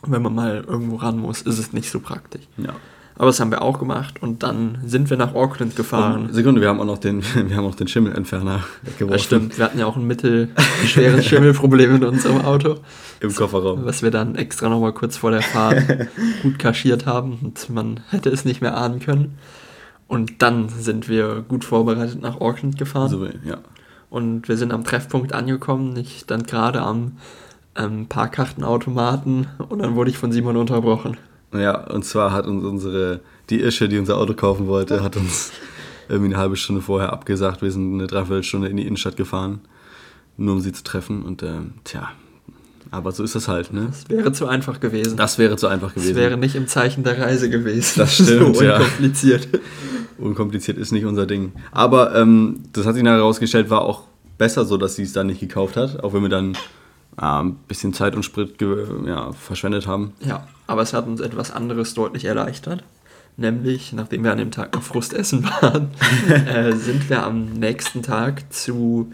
[0.01, 2.41] Und wenn man mal irgendwo ran muss, ist es nicht so praktisch.
[2.57, 2.73] ja.
[3.21, 6.29] Aber das haben wir auch gemacht und dann sind wir nach Auckland gefahren.
[6.29, 9.10] Und, Sekunde, wir haben auch noch den, wir haben auch den Schimmelentferner weggeworfen.
[9.12, 12.77] Das stimmt, wir hatten ja auch ein mittelschweres Schimmelproblem in unserem Auto,
[13.19, 13.86] Im Kofferraum.
[13.86, 15.84] was wir dann extra nochmal kurz vor der Fahrt
[16.41, 19.38] gut kaschiert haben und man hätte es nicht mehr ahnen können.
[20.07, 23.10] Und dann sind wir gut vorbereitet nach Auckland gefahren.
[23.10, 23.60] So, ja.
[24.10, 25.95] Und wir sind am Treffpunkt angekommen.
[25.95, 27.17] Ich stand gerade am
[27.77, 31.17] ähm, Parkkartenautomaten und dann wurde ich von Simon unterbrochen.
[31.53, 35.51] Ja, und zwar hat uns unsere, die Ische, die unser Auto kaufen wollte, hat uns
[36.07, 37.61] irgendwie eine halbe Stunde vorher abgesagt.
[37.61, 39.59] Wir sind eine Dreiviertelstunde in die Innenstadt gefahren,
[40.37, 41.23] nur um sie zu treffen.
[41.23, 42.09] Und ähm, tja,
[42.89, 43.87] aber so ist das halt, ne?
[43.89, 45.15] Es wäre zu einfach gewesen.
[45.15, 46.15] Das wäre zu einfach Es gewesen.
[46.15, 47.99] wäre nicht im Zeichen der Reise gewesen.
[47.99, 48.77] Das stimmt, so ja.
[48.77, 49.47] unkompliziert.
[50.17, 51.53] Unkompliziert ist nicht unser Ding.
[51.71, 54.03] Aber ähm, das hat sich nachher herausgestellt, war auch
[54.37, 56.57] besser so, dass sie es dann nicht gekauft hat, auch wenn wir dann äh,
[57.17, 60.13] ein bisschen Zeit und Sprit ge- ja, verschwendet haben.
[60.21, 62.84] Ja, aber es hat uns etwas anderes deutlich erleichtert.
[63.38, 65.89] Nämlich, nachdem wir an dem Tag noch Frustessen waren,
[66.30, 69.12] äh, sind wir am nächsten Tag zu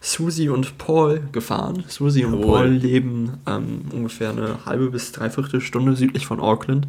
[0.00, 1.84] Susi und Paul gefahren.
[1.86, 2.40] Susi und.
[2.40, 6.88] Paul leben ähm, ungefähr eine halbe bis dreiviertel Stunde südlich von Auckland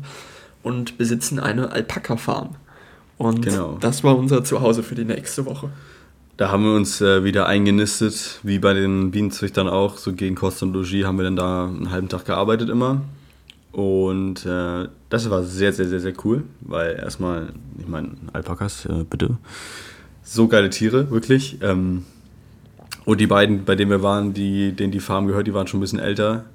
[0.63, 2.56] und besitzen eine Alpaka-Farm.
[3.17, 3.78] Und Genau.
[3.80, 5.69] das war unser Zuhause für die nächste Woche.
[6.37, 9.97] Da haben wir uns äh, wieder eingenistet, wie bei den Bienenzüchtern auch.
[9.97, 13.01] So gegen Kost und Logis haben wir dann da einen halben Tag gearbeitet immer.
[13.71, 19.05] Und äh, das war sehr, sehr, sehr, sehr cool, weil erstmal, ich meine, Alpakas, äh,
[19.09, 19.37] bitte.
[20.23, 21.57] So geile Tiere, wirklich.
[21.61, 22.05] Ähm,
[23.05, 25.79] und die beiden, bei denen wir waren, die, denen die Farm gehört, die waren schon
[25.79, 26.45] ein bisschen älter.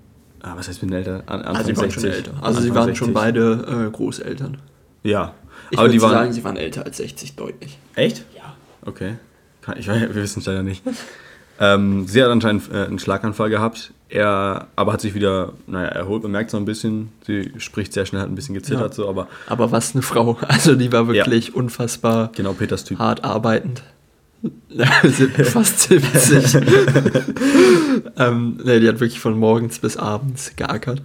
[0.42, 1.22] Ah, was heißt ein bisschen älter?
[1.26, 2.32] An, also sie waren schon älter.
[2.34, 2.98] Also Anfang sie waren 60.
[2.98, 4.58] schon beide äh, Großeltern.
[5.02, 5.34] Ja.
[5.70, 7.78] Ich aber die waren, sagen, sie waren älter als 60, deutlich.
[7.94, 8.24] Echt?
[8.36, 8.54] Ja.
[8.84, 9.14] Okay.
[9.76, 10.83] Ich, wir wissen es leider nicht.
[11.61, 13.92] ähm, sie hat anscheinend äh, einen Schlaganfall gehabt.
[14.09, 16.22] Er aber hat sich wieder, naja, erholt.
[16.22, 18.92] Man merkt so ein bisschen, sie spricht sehr schnell, hat ein bisschen gezittert, ja.
[18.92, 19.26] so, aber.
[19.48, 20.38] Aber was eine Frau.
[20.48, 21.55] Also die war wirklich ja.
[21.55, 22.98] unfassbar genau, Peters typ.
[22.98, 23.83] hart arbeitend.
[25.44, 26.55] fast 70.
[28.18, 31.02] ähm, nee, die hat wirklich von morgens bis abends geackert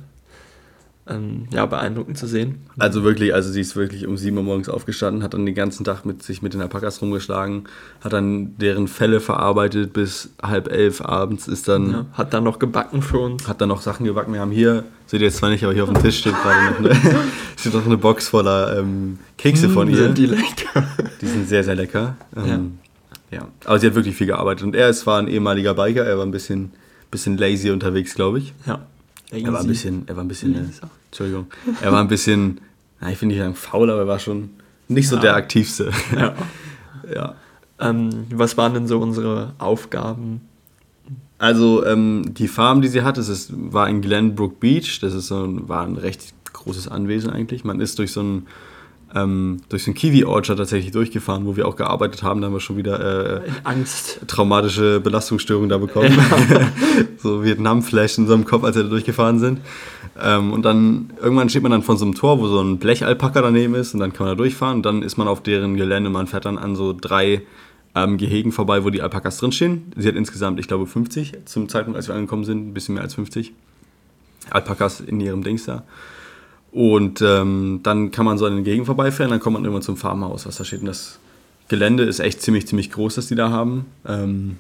[1.12, 2.60] ähm, ja, beeindruckend zu sehen.
[2.80, 5.84] Also wirklich, also sie ist wirklich um 7 Uhr morgens aufgestanden, hat dann den ganzen
[5.84, 7.66] Tag mit sich mit den Alpakas rumgeschlagen,
[8.02, 11.92] hat dann deren Felle verarbeitet bis halb elf abends, ist dann...
[11.92, 13.48] Ja, hat dann noch gebacken für uns.
[13.48, 14.34] Hat dann noch Sachen gebacken.
[14.34, 16.72] Wir haben hier, seht ihr jetzt zwar nicht, aber hier auf dem Tisch steht gerade
[16.72, 16.96] noch eine,
[17.58, 19.98] steht noch eine Box voller ähm, Kekse von ihr.
[19.98, 20.86] Sind die lecker.
[21.22, 22.16] Die sind sehr, sehr lecker.
[22.36, 22.80] Ähm,
[23.30, 23.40] ja.
[23.40, 23.48] ja.
[23.66, 24.64] Aber sie hat wirklich viel gearbeitet.
[24.64, 26.72] Und er ist zwar ein ehemaliger Biker, er war ein bisschen,
[27.12, 28.54] bisschen lazy unterwegs, glaube ich.
[28.66, 28.88] Ja.
[29.32, 30.66] Er war ein bisschen, er war ein bisschen, äh,
[31.12, 31.48] Entschuldigung,
[31.82, 32.62] er war ein bisschen,
[33.02, 34.52] na, ich finde nicht sagen faul, aber er war schon
[34.88, 35.22] nicht so ja.
[35.22, 35.92] der aktivste.
[36.16, 36.34] Ja.
[37.14, 37.36] ja.
[37.80, 40.42] Ähm, was waren denn so unsere Aufgaben?
[41.38, 45.00] Also ähm, die Farm, die sie hat, das ist, war in Glenbrook Beach.
[45.02, 47.66] Das ist so ein, war ein recht großes Anwesen eigentlich.
[47.66, 48.48] Man ist durch so ein
[49.16, 52.42] ähm, durch so ein Kiwi-Orchard tatsächlich durchgefahren, wo wir auch gearbeitet haben.
[52.42, 54.22] Da haben wir schon wieder äh, Angst.
[54.28, 56.18] traumatische Belastungsstörungen da bekommen.
[56.50, 56.72] Ja.
[57.18, 59.62] so Vietnam-Flash in so einem Kopf, als wir da durchgefahren sind.
[60.22, 63.42] Ähm, und dann irgendwann steht man dann von so einem Tor, wo so ein Blechalpaka
[63.42, 66.10] daneben ist und dann kann man da durchfahren und dann ist man auf deren Gelände.
[66.10, 67.42] Man fährt dann an so drei
[67.96, 69.92] ähm, Gehegen vorbei, wo die Alpakas drinstehen.
[69.96, 73.04] Sie hat insgesamt, ich glaube, 50 zum Zeitpunkt, als wir angekommen sind, ein bisschen mehr
[73.04, 73.54] als 50
[74.50, 75.84] Alpakas in ihrem Dings da.
[76.72, 79.98] Und ähm, dann kann man so an den Gegend vorbeifahren, dann kommt man irgendwann zum
[79.98, 80.80] Farmhaus, was da steht.
[80.80, 81.20] Und das
[81.68, 83.86] Gelände ist echt ziemlich, ziemlich groß, das die da haben.
[84.06, 84.58] Ähm,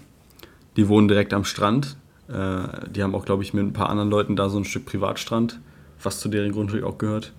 [0.76, 1.95] die wohnen direkt am Strand.
[2.28, 4.86] Äh, die haben auch, glaube ich, mit ein paar anderen Leuten da so ein Stück
[4.86, 5.60] Privatstrand,
[6.04, 7.32] was zu deren Grundstück auch gehört.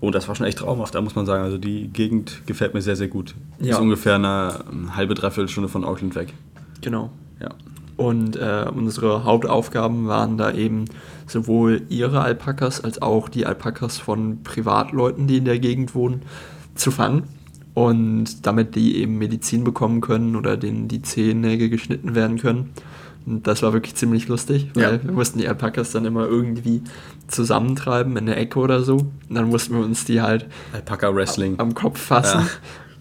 [0.00, 1.44] Und das war schon echt traumhaft, da muss man sagen.
[1.44, 3.36] Also die Gegend gefällt mir sehr, sehr gut.
[3.60, 3.74] Ja.
[3.74, 4.64] Ist ungefähr eine
[4.96, 6.32] halbe, dreiviertel Stunde von Auckland weg.
[6.80, 7.12] Genau.
[7.40, 7.50] Ja.
[7.96, 10.86] Und äh, unsere Hauptaufgaben waren da eben
[11.26, 16.22] sowohl ihre Alpakas als auch die Alpakas von Privatleuten, die in der Gegend wohnen,
[16.74, 17.24] zu fangen.
[17.74, 22.70] Und damit die eben Medizin bekommen können oder denen die Zehennägel geschnitten werden können.
[23.24, 25.04] Und das war wirklich ziemlich lustig, weil ja.
[25.04, 26.82] wir mussten die Alpakas dann immer irgendwie
[27.28, 28.96] zusammentreiben in der Ecke oder so.
[28.96, 32.40] Und dann mussten wir uns die halt Alpaka Wrestling am Kopf fassen.
[32.40, 32.48] Ja.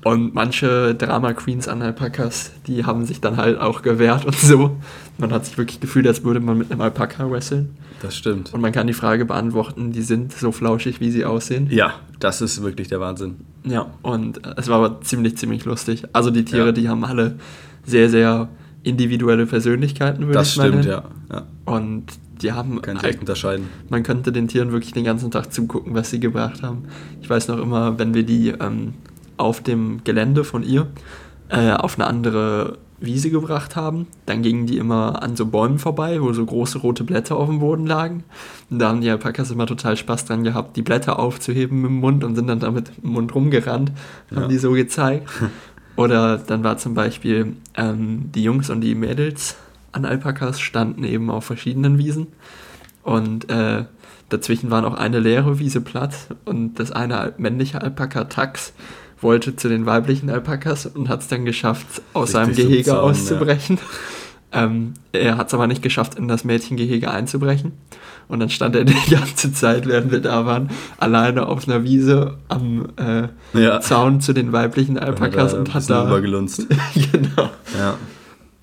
[0.04, 4.78] Und manche Drama Queens an Alpakas, die haben sich dann halt auch gewehrt und so.
[5.18, 7.78] Man hat sich wirklich gefühlt, als würde man mit einem Alpaka wresteln.
[8.02, 8.52] Das stimmt.
[8.52, 11.68] Und man kann die Frage beantworten, die sind so flauschig, wie sie aussehen.
[11.70, 13.36] Ja, das ist wirklich der Wahnsinn.
[13.64, 16.04] Ja, und es war aber ziemlich, ziemlich lustig.
[16.14, 16.72] Also die Tiere, ja.
[16.72, 17.36] die haben alle
[17.86, 18.50] sehr, sehr
[18.82, 21.04] individuelle Persönlichkeiten, würde ich mal Das stimmt, ja.
[21.32, 21.46] ja.
[21.66, 22.06] Und
[22.42, 22.76] die haben.
[22.76, 23.68] Man kann halt, unterscheiden.
[23.90, 26.86] Man könnte den Tieren wirklich den ganzen Tag zugucken, was sie gebracht haben.
[27.22, 28.96] Ich weiß noch immer, wenn wir die ähm,
[29.42, 30.88] auf dem Gelände von ihr
[31.50, 36.22] äh, auf eine andere Wiese gebracht haben, dann gingen die immer an so Bäumen vorbei,
[36.22, 38.24] wo so große rote Blätter auf dem Boden lagen.
[38.70, 42.00] Und da haben die Alpakas immer total Spaß dran gehabt, die Blätter aufzuheben mit dem
[42.00, 43.92] Mund und sind dann damit im Mund rumgerannt,
[44.30, 44.48] haben ja.
[44.48, 45.28] die so gezeigt.
[45.96, 49.58] Oder dann war zum Beispiel ähm, die Jungs und die Mädels
[49.92, 52.28] an Alpakas standen eben auf verschiedenen Wiesen.
[53.04, 53.86] Und äh,
[54.30, 56.14] dazwischen waren auch eine leere Wiese platt
[56.46, 58.74] und das eine männliche Alpaka Tax
[59.22, 63.78] wollte zu den weiblichen Alpakas und hat es dann geschafft, aus seinem Gehege Zaun, auszubrechen.
[63.78, 63.84] Ja.
[64.54, 67.72] Ähm, er hat es aber nicht geschafft, in das Mädchengehege einzubrechen.
[68.28, 72.38] Und dann stand er die ganze Zeit, während wir da waren, alleine auf einer Wiese
[72.50, 73.80] am äh, ja.
[73.80, 76.06] Zaun zu den weiblichen Alpakas und hat da.
[76.06, 76.68] Übergelunzt.
[77.14, 77.50] genau.
[77.78, 77.98] Ja.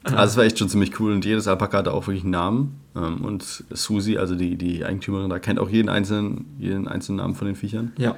[0.04, 2.80] Also es war echt schon ziemlich cool und jedes Alpaka hatte auch wirklich einen Namen.
[2.94, 7.34] Ähm, und Susi, also die, die Eigentümerin, da kennt auch jeden einzelnen, jeden einzelnen Namen
[7.34, 7.92] von den Viechern.
[7.96, 8.14] Ja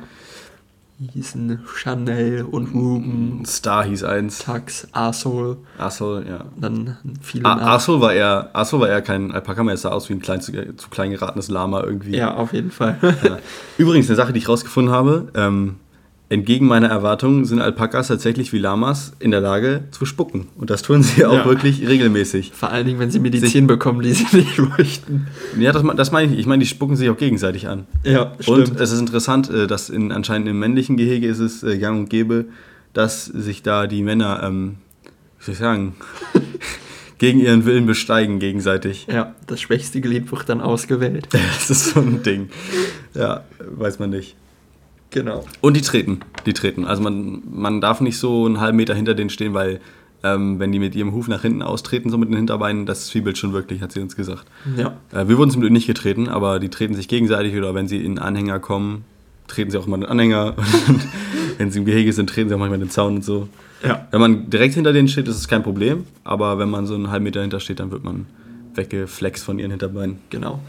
[1.09, 3.43] hießen Chanel und Ruben.
[3.47, 4.41] Star hieß eins.
[4.41, 5.57] Tax, Arsol.
[5.79, 6.45] Arsol, ja.
[6.59, 10.09] Dann viele Ar Arsol war eher, Arsol war eher kein Alpaka mehr, es sah aus
[10.09, 12.17] wie ein klein, zu, zu klein geratenes Lama irgendwie.
[12.17, 12.99] Ja, auf jeden Fall.
[13.03, 13.39] ja.
[13.79, 15.77] Übrigens, eine Sache, die ich rausgefunden habe, ähm,
[16.31, 20.47] entgegen meiner Erwartungen sind Alpakas tatsächlich wie Lamas in der Lage zu spucken.
[20.57, 21.45] Und das tun sie auch ja.
[21.45, 22.53] wirklich regelmäßig.
[22.55, 25.27] Vor allen Dingen, wenn sie Medizin sich, bekommen, die sie nicht möchten.
[25.59, 26.39] Ja, das, das meine ich.
[26.39, 27.87] Ich meine, die spucken sich auch gegenseitig an.
[28.05, 28.71] Ja, stimmt.
[28.71, 31.99] Und es ist interessant, äh, dass in, anscheinend im männlichen Gehege ist es äh, gang
[31.99, 32.47] und gäbe,
[32.93, 34.77] dass sich da die Männer, ähm,
[35.41, 35.97] wie soll ich sagen,
[37.19, 39.09] gegen ihren Willen besteigen gegenseitig.
[39.11, 41.27] Ja, das schwächste Glied wird dann ausgewählt.
[41.33, 42.51] Das ist so ein Ding.
[43.15, 44.37] Ja, weiß man nicht.
[45.11, 45.45] Genau.
[45.61, 46.85] Und die treten, die treten.
[46.85, 49.81] Also man, man darf nicht so einen halben Meter hinter denen stehen, weil
[50.23, 53.39] ähm, wenn die mit ihrem Huf nach hinten austreten, so mit den Hinterbeinen, das zwiebelt
[53.39, 54.45] schon wirklich, hat sie uns gesagt.
[54.77, 54.95] Ja.
[55.13, 58.05] Äh, wir wurden zum Glück nicht getreten, aber die treten sich gegenseitig oder wenn sie
[58.05, 59.05] in Anhänger kommen,
[59.49, 60.55] treten sie auch mal den Anhänger.
[61.59, 63.47] Wenn sie im Gehege sind, treten sie auch manchmal den Zaun und so.
[63.85, 64.09] Ja.
[64.11, 67.11] Wenn man direkt hinter denen steht, ist es kein Problem, aber wenn man so einen
[67.11, 68.25] halben Meter hinter steht, dann wird man
[68.75, 70.21] weggeflext von ihren Hinterbeinen.
[70.31, 70.61] Genau.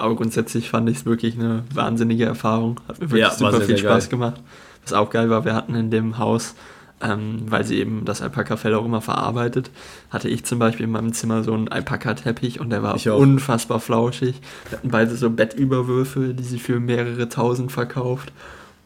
[0.00, 2.80] Aber grundsätzlich fand ich es wirklich eine wahnsinnige Erfahrung.
[2.88, 4.10] Hat mir wirklich Ja, war super viel Spaß geil.
[4.18, 4.40] gemacht.
[4.82, 6.54] Was auch geil war, wir hatten in dem Haus,
[7.02, 9.70] ähm, weil sie eben das Alpaka-Fell auch immer verarbeitet,
[10.10, 14.40] hatte ich zum Beispiel in meinem Zimmer so einen Alpaka-Teppich und der war unfassbar flauschig.
[14.68, 18.32] Wir hatten beide so Bettüberwürfe, die sie für mehrere tausend verkauft.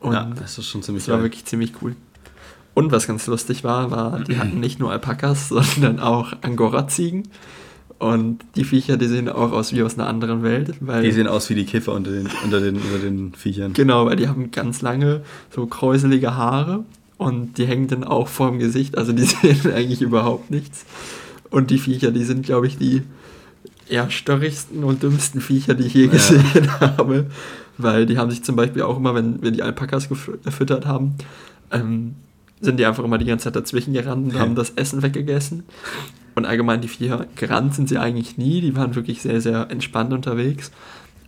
[0.00, 1.24] Und ja, das ist schon ziemlich das war geil.
[1.26, 1.96] wirklich ziemlich cool.
[2.74, 7.28] Und was ganz lustig war, war, die hatten nicht nur Alpakas, sondern auch Angora-Ziegen.
[7.98, 10.74] Und die Viecher, die sehen auch aus wie aus einer anderen Welt.
[10.80, 13.72] Weil, Die sehen aus wie die Kiffer unter den, unter den, unter den Viechern.
[13.72, 15.22] genau, weil die haben ganz lange,
[15.54, 16.84] so kräuselige Haare.
[17.16, 18.98] Und die hängen dann auch vorm Gesicht.
[18.98, 20.84] Also die sehen eigentlich überhaupt nichts.
[21.50, 23.02] Und die Viecher, die sind, glaube ich, die
[23.88, 26.10] eher störrigsten und dümmsten Viecher, die ich je Ja.
[26.10, 26.44] gesehen
[26.80, 27.26] habe.
[27.78, 31.14] Weil die haben sich zum Beispiel auch immer, wenn wir die Alpakas gefü- gefüttert haben,
[31.70, 32.14] ähm,
[32.60, 35.64] sind die einfach immer die ganze Zeit dazwischen gerannt und haben das Essen weggegessen.
[36.34, 40.12] Und allgemein die Viecher, gerannt sind sie eigentlich nie, die waren wirklich sehr, sehr entspannt
[40.12, 40.72] unterwegs.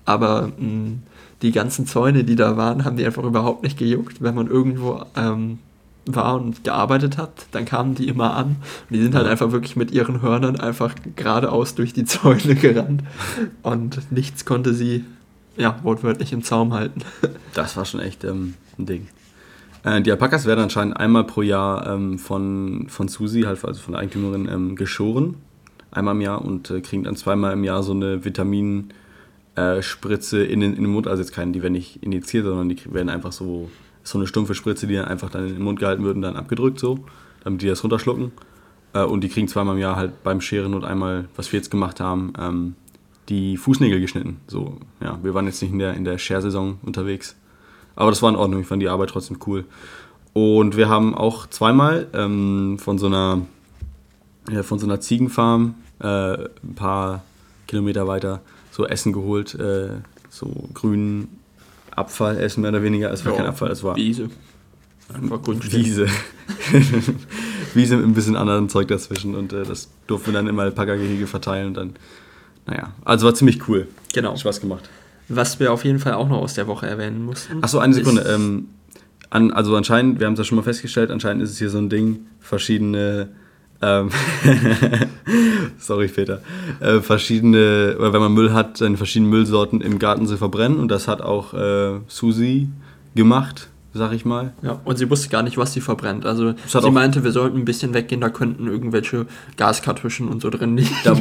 [0.05, 0.99] Aber mh,
[1.43, 4.23] die ganzen Zäune, die da waren, haben die einfach überhaupt nicht gejuckt.
[4.23, 5.59] Wenn man irgendwo ähm,
[6.07, 8.57] war und gearbeitet hat, dann kamen die immer an.
[8.89, 13.03] Und die sind halt einfach wirklich mit ihren Hörnern einfach geradeaus durch die Zäune gerannt.
[13.63, 15.05] Und nichts konnte sie,
[15.57, 17.03] ja, wortwörtlich im Zaum halten.
[17.55, 19.09] Das war schon echt ähm, ein Ding.
[19.87, 23.93] Äh, die Alpakas werden anscheinend einmal pro Jahr ähm, von, von Susi, halt also von
[23.93, 25.37] der Eigentümerin, ähm, geschoren.
[25.93, 30.59] Einmal im Jahr und äh, kriegen dann zweimal im Jahr so eine Vitaminspritze äh, in,
[30.61, 31.07] den, in den Mund.
[31.07, 33.71] Also jetzt keine, die werden nicht injiziert, sondern die werden einfach so,
[34.03, 36.35] so eine stumpfe Spritze, die dann einfach dann in den Mund gehalten wird und dann
[36.35, 37.05] abgedrückt so,
[37.45, 38.33] damit die das runterschlucken.
[38.93, 41.71] Äh, und die kriegen zweimal im Jahr halt beim Scheren und einmal, was wir jetzt
[41.71, 42.75] gemacht haben, ähm,
[43.29, 44.39] die Fußnägel geschnitten.
[44.49, 47.37] So, ja, wir waren jetzt nicht in der, in der Schersaison unterwegs.
[47.97, 49.65] Aber das war in Ordnung, ich fand die Arbeit trotzdem cool.
[50.33, 53.41] Und wir haben auch zweimal ähm, von so einer
[54.51, 57.25] ja, von so einer Ziegenfarm äh, ein paar
[57.67, 59.89] Kilometer weiter so Essen geholt, äh,
[60.29, 61.41] so grünen
[61.91, 63.11] Abfall essen mehr oder weniger.
[63.11, 64.29] Es war kein Abfall, es war Wiese.
[65.13, 65.73] Einfach Grundstück.
[65.73, 66.09] Wiese.
[67.75, 71.27] Wiese mit ein bisschen anderen Zeug dazwischen und äh, das durften wir dann im Alpaka-Gehege
[71.27, 71.97] verteilen und dann,
[72.67, 73.89] naja, also war ziemlich cool.
[74.13, 74.33] Genau.
[74.33, 74.91] Hat Spaß gemacht.
[75.29, 77.63] Was wir auf jeden Fall auch noch aus der Woche erwähnen mussten.
[77.63, 78.23] Achso, eine Sekunde.
[78.23, 78.69] Ähm,
[79.31, 81.79] an, also anscheinend, wir haben es ja schon mal festgestellt, anscheinend ist es hier so
[81.79, 83.31] ein Ding, verschiedene,
[83.83, 84.11] ähm,
[85.79, 86.41] sorry Peter,
[86.81, 91.09] äh, verschiedene, wenn man Müll hat, seine verschiedenen Müllsorten im Garten zu verbrennen und das
[91.09, 92.69] hat auch äh, Susi
[93.15, 94.53] gemacht, sag ich mal.
[94.63, 96.27] Ja, und sie wusste gar nicht, was sie verbrennt.
[96.27, 100.77] Also sie meinte, wir sollten ein bisschen weggehen, da könnten irgendwelche Gaskartuschen und so drin
[100.77, 100.95] liegen.
[101.05, 101.17] Da,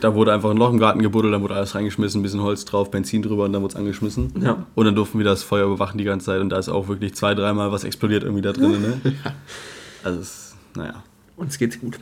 [0.00, 2.64] da wurde einfach ein Loch im Garten gebuddelt, dann wurde alles reingeschmissen, ein bisschen Holz
[2.64, 4.32] drauf, Benzin drüber und dann wurde es angeschmissen.
[4.40, 4.66] Ja.
[4.74, 7.14] Und dann durften wir das Feuer bewachen die ganze Zeit und da ist auch wirklich
[7.14, 8.82] zwei, dreimal was explodiert irgendwie da drin.
[8.82, 9.12] Ne?
[10.04, 11.04] Also, es, naja.
[11.36, 12.00] Uns geht's gut.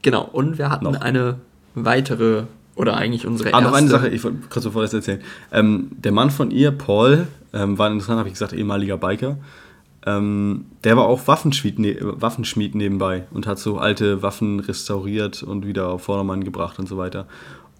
[0.00, 1.00] Genau, und wir hatten Noch.
[1.00, 1.36] eine
[1.74, 3.70] weitere, oder eigentlich unsere Ah, erste.
[3.70, 5.20] noch eine Sache, ich wollte kurz bevor das erzählen.
[5.52, 9.38] Ähm, der Mann von ihr, Paul, ähm, war interessant, habe ich gesagt, ehemaliger Biker.
[10.04, 15.64] Ähm, der war auch Waffenschmied, ne Waffenschmied nebenbei und hat so alte Waffen restauriert und
[15.66, 17.26] wieder auf Vordermann gebracht und so weiter.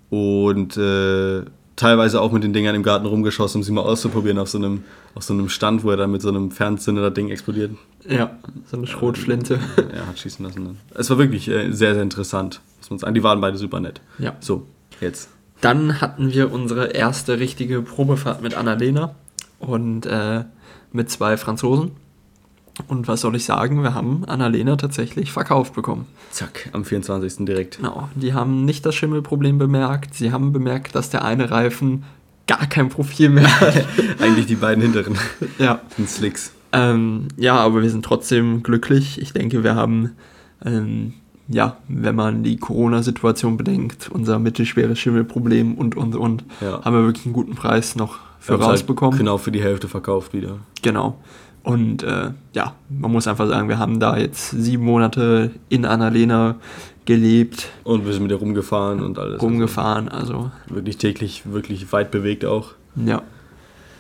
[0.09, 1.43] Und äh,
[1.75, 4.85] teilweise auch mit den Dingern im Garten rumgeschossen, um sie mal auszuprobieren auf so einem,
[5.15, 7.73] auf so einem Stand, wo er dann mit so einem Fernzünder das Ding explodiert.
[8.09, 8.39] Ja,
[8.71, 9.59] so eine Schrotflinte.
[9.93, 10.65] Er hat schießen lassen.
[10.65, 10.77] Dann.
[10.95, 13.15] Es war wirklich äh, sehr, sehr interessant, muss man sagen.
[13.15, 14.01] Die waren beide super nett.
[14.19, 14.37] Ja.
[14.41, 14.67] So,
[15.01, 15.29] jetzt.
[15.61, 19.15] Dann hatten wir unsere erste richtige Probefahrt mit Annalena
[19.59, 20.45] und äh,
[20.93, 21.93] mit zwei Franzosen.
[22.89, 23.83] Und was soll ich sagen?
[23.83, 26.07] Wir haben Annalena tatsächlich verkauft bekommen.
[26.31, 27.45] Zack, am 24.
[27.45, 27.77] direkt.
[27.77, 30.15] Genau, die haben nicht das Schimmelproblem bemerkt.
[30.15, 32.05] Sie haben bemerkt, dass der eine Reifen
[32.47, 33.87] gar kein Profil mehr hat.
[34.21, 35.19] Eigentlich die beiden hinteren
[35.59, 35.81] ja.
[35.97, 36.53] sind Slicks.
[36.73, 39.21] Ähm, ja, aber wir sind trotzdem glücklich.
[39.21, 40.17] Ich denke, wir haben,
[40.65, 41.13] ähm,
[41.49, 46.83] ja, wenn man die Corona-Situation bedenkt, unser mittelschweres Schimmelproblem und, und, und, Ja.
[46.85, 49.13] haben wir wirklich einen guten Preis noch für haben's rausbekommen.
[49.13, 50.59] Halt genau für die Hälfte verkauft wieder.
[50.83, 51.19] Genau.
[51.63, 56.57] Und äh, ja, man muss einfach sagen, wir haben da jetzt sieben Monate in Annalena
[57.05, 59.41] gelebt, Und wir sind mit ihr rumgefahren und alles.
[59.43, 60.09] rumgefahren.
[60.09, 62.71] Also, Also wirklich täglich, wirklich weit bewegt auch.
[62.97, 63.23] ja.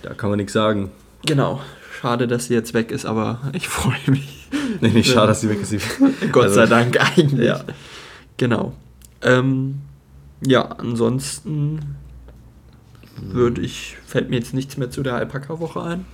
[0.03, 0.91] Da kann man nichts sagen.
[1.27, 1.61] Genau.
[2.01, 4.42] Schade, dass sie jetzt weg ist, aber ich freue mich.
[4.81, 5.73] Nee, nicht schade, dass sie weg ist.
[6.33, 7.47] Gott Also, sei Dank eigentlich.
[7.47, 7.61] Ja.
[8.37, 8.73] Genau.
[9.23, 9.81] Ähm,
[10.45, 11.81] ja, ansonsten
[13.21, 16.05] würde ich, fällt mir jetzt nichts mehr zu der Alpaka-Woche ein.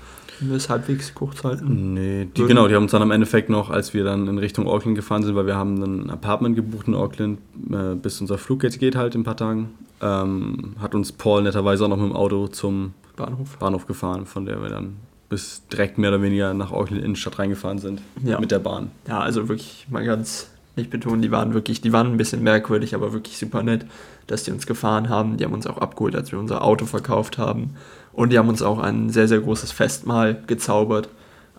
[0.40, 1.94] Wenn wir es halbwegs kurz halten.
[1.94, 4.68] Nee, die, genau, die haben uns dann am Endeffekt noch, als wir dann in Richtung
[4.68, 7.40] Auckland gefahren sind, weil wir haben ein Apartment gebucht in Auckland,
[7.72, 9.70] äh, bis unser Flug jetzt geht halt in ein paar Tagen,
[10.00, 14.46] ähm, hat uns Paul netterweise auch noch mit dem Auto zum Bahnhof, Bahnhof gefahren, von
[14.46, 14.96] der wir dann
[15.28, 18.40] bis direkt mehr oder weniger nach Auckland Innenstadt reingefahren sind Ja.
[18.40, 18.90] mit der Bahn.
[19.06, 22.94] Ja, also wirklich mal ganz nicht betonen, die waren wirklich, die waren ein bisschen merkwürdig,
[22.94, 23.84] aber wirklich super nett,
[24.28, 25.36] dass die uns gefahren haben.
[25.36, 27.74] Die haben uns auch abgeholt, als wir unser Auto verkauft haben.
[28.12, 31.08] Und die haben uns auch ein sehr, sehr großes Festmahl gezaubert.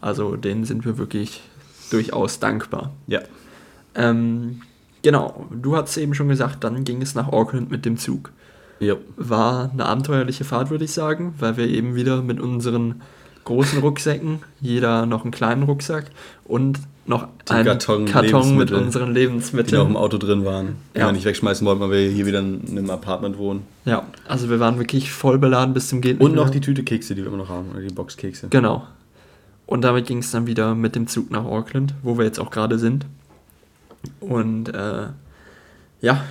[0.02, 1.42] Also denen sind wir wirklich
[1.92, 2.92] durchaus dankbar.
[3.08, 3.20] Ja.
[3.96, 4.62] Ähm,
[5.02, 8.32] genau, du hast eben schon gesagt, dann ging es nach Auckland mit dem Zug.
[8.80, 8.96] Ja.
[9.18, 13.02] War eine abenteuerliche Fahrt, würde ich sagen, weil wir eben wieder mit unseren
[13.50, 16.06] großen Rucksäcken, jeder noch einen kleinen Rucksack
[16.46, 19.88] und noch Die einen Karton Karton, mit unseren Die noch Lebensmitteln.
[19.88, 21.08] im Auto drin waren, die Ja.
[21.08, 23.64] wir nicht wegschmeißen wollten, weil wir hier wieder in einem Apartment wohnen.
[23.86, 27.16] Ja, also wir waren wirklich voll beladen bis zum Geht Und noch die Tüte Kekse,
[27.16, 28.48] die wir immer noch haben, oder die Boxkekse.
[28.52, 28.86] Genau.
[29.66, 32.52] Und damit ging es dann wieder mit dem Zug nach Auckland, wo wir jetzt auch
[32.52, 33.06] gerade sind.
[34.20, 35.08] Und äh,
[36.02, 36.24] ja,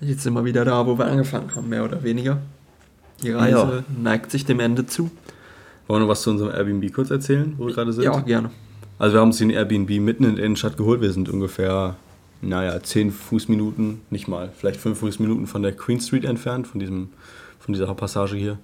[0.00, 2.38] jetzt sind wir wieder da, wo wir angefangen haben, mehr oder weniger.
[3.22, 4.00] Die Reise Ja.
[4.02, 5.10] neigt sich dem Ende zu.
[5.88, 8.04] Wollen wir noch was zu unserem Airbnb kurz erzählen, wo wir gerade sind?
[8.04, 8.50] Ja, gerne.
[8.98, 11.00] Also wir haben uns den Airbnb mitten in der Innenstadt geholt.
[11.00, 11.96] Wir sind ungefähr,
[12.42, 17.08] naja, 10 Fußminuten, nicht mal, vielleicht 5 Fußminuten von der Queen Street entfernt, von, diesem,
[17.58, 18.58] von dieser Hauptpassage hier.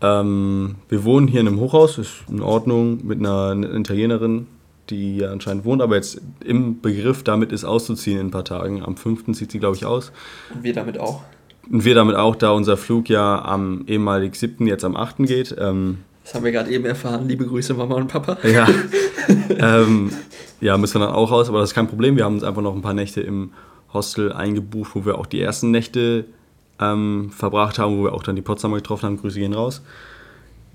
[0.00, 4.46] Ähm, wir wohnen hier in einem Hochhaus, ist in Ordnung, mit einer Italienerin,
[4.88, 8.84] die hier anscheinend wohnt, aber jetzt im Begriff damit ist auszuziehen in ein paar Tagen.
[8.84, 9.32] Am 5.
[9.32, 10.12] zieht sie, glaube ich, aus.
[10.54, 11.22] Und wir damit auch.
[11.72, 14.68] Und wir damit auch, da unser Flug ja am ehemalig 7.
[14.68, 15.16] jetzt am 8.
[15.26, 15.56] geht.
[15.58, 17.28] Ähm, Das haben wir gerade eben erfahren.
[17.28, 18.36] Liebe Grüße, Mama und Papa.
[18.42, 18.66] Ja.
[19.48, 20.10] ähm,
[20.60, 22.16] ja, müssen wir dann auch raus, aber das ist kein Problem.
[22.16, 23.52] Wir haben uns einfach noch ein paar Nächte im
[23.92, 26.24] Hostel eingebucht, wo wir auch die ersten Nächte
[26.80, 29.18] ähm, verbracht haben, wo wir auch dann die Potsdamer getroffen haben.
[29.18, 29.82] Grüße gehen raus.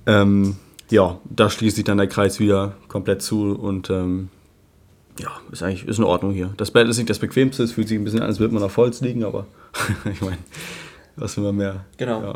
[0.05, 0.55] Ähm,
[0.89, 4.29] ja, da schließt sich dann der Kreis wieder komplett zu und ähm,
[5.19, 6.53] ja, ist eigentlich ist in Ordnung hier.
[6.55, 8.63] Das Bett ist nicht das bequemste, es fühlt sich ein bisschen an, als würde man
[8.63, 9.47] auf Holz liegen, aber
[10.09, 10.37] ich meine,
[11.17, 11.85] was will man mehr?
[11.97, 12.23] Genau.
[12.23, 12.35] Ja.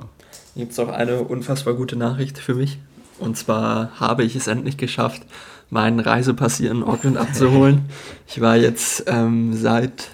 [0.57, 2.77] Gibt es auch eine unfassbar gute Nachricht für mich.
[3.19, 5.23] Und zwar habe ich es endlich geschafft,
[5.69, 7.85] meinen Reisepass hier in Auckland abzuholen.
[8.27, 10.09] Ich war jetzt ähm, seit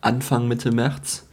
[0.00, 1.26] Anfang Mitte März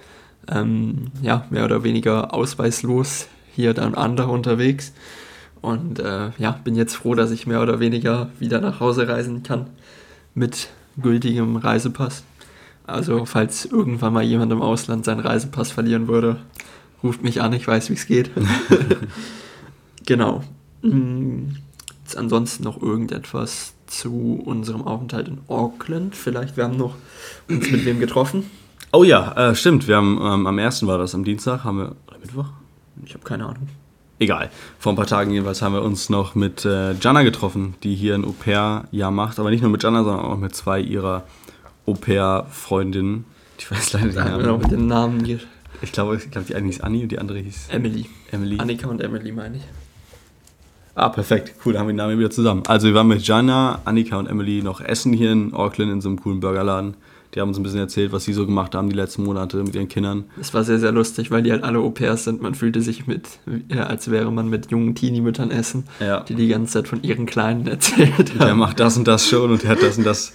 [0.49, 4.93] ähm, ja, mehr oder weniger ausweislos hier dann andere unterwegs.
[5.61, 9.43] Und äh, ja, bin jetzt froh, dass ich mehr oder weniger wieder nach Hause reisen
[9.43, 9.67] kann
[10.35, 10.69] mit
[11.01, 12.23] gültigem Reisepass.
[12.85, 16.37] Also falls irgendwann mal jemand im Ausland seinen Reisepass verlieren würde,
[17.03, 18.31] ruft mich an, ich weiß, wie es geht.
[20.05, 20.43] genau.
[20.89, 21.55] Mm,
[22.07, 26.15] Jetzt ansonsten noch irgendetwas zu unserem Aufenthalt in Auckland.
[26.15, 26.95] Vielleicht, wir haben noch
[27.49, 28.49] uns mit wem getroffen.
[28.93, 29.89] Oh ja, äh, stimmt.
[29.89, 30.87] Wir haben ähm, am 1.
[30.87, 31.95] war das, am Dienstag haben wir.
[32.07, 32.45] Oder Mittwoch?
[33.03, 33.67] Ich habe keine Ahnung.
[34.19, 34.49] Egal.
[34.79, 38.15] Vor ein paar Tagen jedenfalls haben wir uns noch mit äh, Jana getroffen, die hier
[38.15, 39.37] ein Au-pair-Jahr macht.
[39.37, 41.25] Aber nicht nur mit Jana, sondern auch mit zwei ihrer
[41.85, 43.25] Au-pair-Freundinnen.
[43.59, 45.41] Ich weiß leider nicht wir noch mit den Namen hier.
[45.81, 48.05] Ich glaube, ich glaube, die eine hieß Anni und die andere hieß Emily.
[48.31, 48.57] Emily.
[48.59, 49.63] Annika und Emily meine ich.
[50.99, 51.53] Ah, perfekt.
[51.63, 52.63] Cool, dann haben wir die Namen wieder zusammen.
[52.67, 56.09] Also wir waren mit Jana, Annika und Emily noch essen hier in Auckland in so
[56.09, 56.95] einem coolen Burgerladen.
[57.35, 59.75] Die haben uns ein bisschen erzählt, was sie so gemacht haben die letzten Monate mit
[59.75, 60.23] ihren Kindern.
[60.41, 62.41] Es war sehr, sehr lustig, weil die halt alle Au-pairs sind.
[62.41, 63.27] Man fühlte sich mit,
[63.69, 66.21] ja, als wäre man mit jungen Teenie-Müttern essen, Ja.
[66.21, 68.57] die die ganze Zeit von ihren Kleinen erzählt Der haben.
[68.57, 70.33] macht das und das schon und der hat das und das.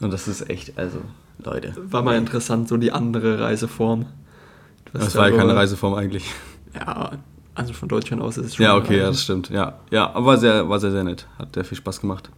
[0.00, 0.98] Und das ist echt, also,
[1.42, 1.72] Leute.
[1.90, 4.04] War mal interessant, so die andere Reiseform.
[4.92, 6.26] Das war ja keine Reiseform eigentlich.
[6.74, 7.12] Ja,
[7.54, 8.64] also von Deutschland aus ist es schon.
[8.64, 9.50] Ja, okay, ja, das stimmt.
[9.50, 11.26] Ja, ja aber war sehr, war sehr, sehr nett.
[11.38, 12.30] Hat sehr viel Spaß gemacht.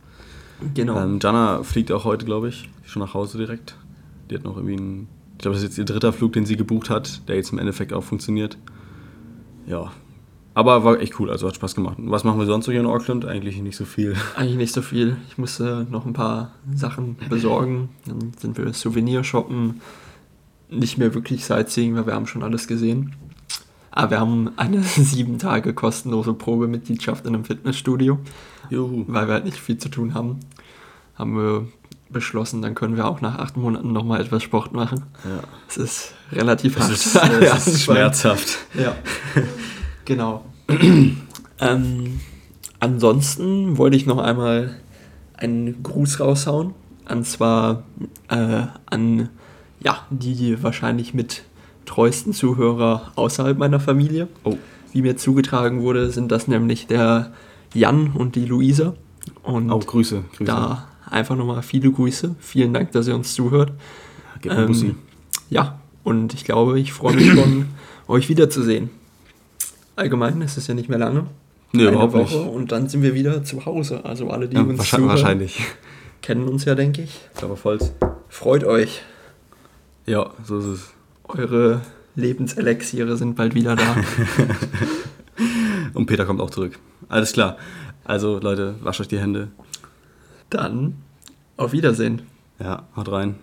[0.74, 0.98] Genau.
[0.98, 3.76] Ähm, Jana fliegt auch heute, glaube ich, schon nach Hause direkt.
[4.30, 6.56] Die hat noch irgendwie einen, ich glaube, das ist jetzt ihr dritter Flug, den sie
[6.56, 8.56] gebucht hat, der jetzt im Endeffekt auch funktioniert.
[9.66, 9.92] Ja.
[10.54, 11.98] Aber war echt cool, also hat Spaß gemacht.
[11.98, 13.24] Und Was machen wir sonst so hier in Auckland?
[13.24, 14.14] Eigentlich nicht so viel.
[14.36, 15.16] Eigentlich nicht so viel.
[15.28, 17.88] Ich musste noch ein paar Sachen besorgen.
[18.06, 19.80] Dann sind wir Souvenir shoppen.
[20.70, 23.14] Nicht mehr wirklich Sightseeing, weil wir haben schon alles gesehen.
[23.96, 28.18] Aber wir haben eine sieben Tage kostenlose Probemitgliedschaft in einem Fitnessstudio,
[28.68, 29.04] Juhu.
[29.06, 30.40] weil wir halt nicht viel zu tun haben.
[31.14, 31.68] Haben wir
[32.10, 35.04] beschlossen, dann können wir auch nach acht Monaten nochmal etwas Sport machen.
[35.24, 35.44] Ja.
[35.68, 37.32] Es ist relativ Es hart.
[37.32, 38.58] ist, es ist schmerzhaft.
[38.74, 38.96] Ja,
[40.04, 40.44] genau.
[41.60, 42.20] ähm,
[42.80, 44.74] ansonsten wollte ich noch einmal
[45.34, 46.74] einen Gruß raushauen.
[47.08, 47.84] Und zwar
[48.28, 49.28] äh, an
[49.80, 51.44] ja, die wahrscheinlich mit
[51.86, 54.28] treuesten Zuhörer außerhalb meiner Familie.
[54.44, 54.56] Oh,
[54.92, 57.32] Wie mir zugetragen wurde, sind das nämlich der
[57.72, 58.94] Jan und die Luisa.
[59.42, 60.22] Und auch Grüße.
[60.36, 60.44] Grüße.
[60.44, 62.34] da einfach nochmal viele Grüße.
[62.40, 63.72] Vielen Dank, dass ihr uns zuhört.
[64.40, 64.86] Gib mir Bussi.
[64.86, 64.96] Ähm,
[65.50, 67.66] ja, Und ich glaube, ich freue mich schon,
[68.08, 68.90] euch wiederzusehen.
[69.96, 71.26] Allgemein ist es ja nicht mehr lange.
[71.72, 72.48] Nee, Eine überhaupt Woche nicht.
[72.48, 74.04] Und dann sind wir wieder zu Hause.
[74.04, 75.60] Also alle, die Ja, uns wahrscheinlich, zuhören, wahrscheinlich.
[76.22, 77.20] kennen uns ja, denke ich.
[77.32, 77.78] Ich glaube, voll.
[78.28, 79.02] Freut euch.
[80.06, 80.93] Ja, so ist es.
[81.24, 81.80] Eure
[82.16, 83.96] Lebenselixiere sind bald wieder da.
[85.94, 86.78] Und Peter kommt auch zurück.
[87.08, 87.56] Alles klar.
[88.04, 89.48] Also, Leute, wascht euch die Hände.
[90.50, 90.94] dann
[91.56, 92.22] auf Wiedersehen.
[92.58, 93.36] Ja, haut rein.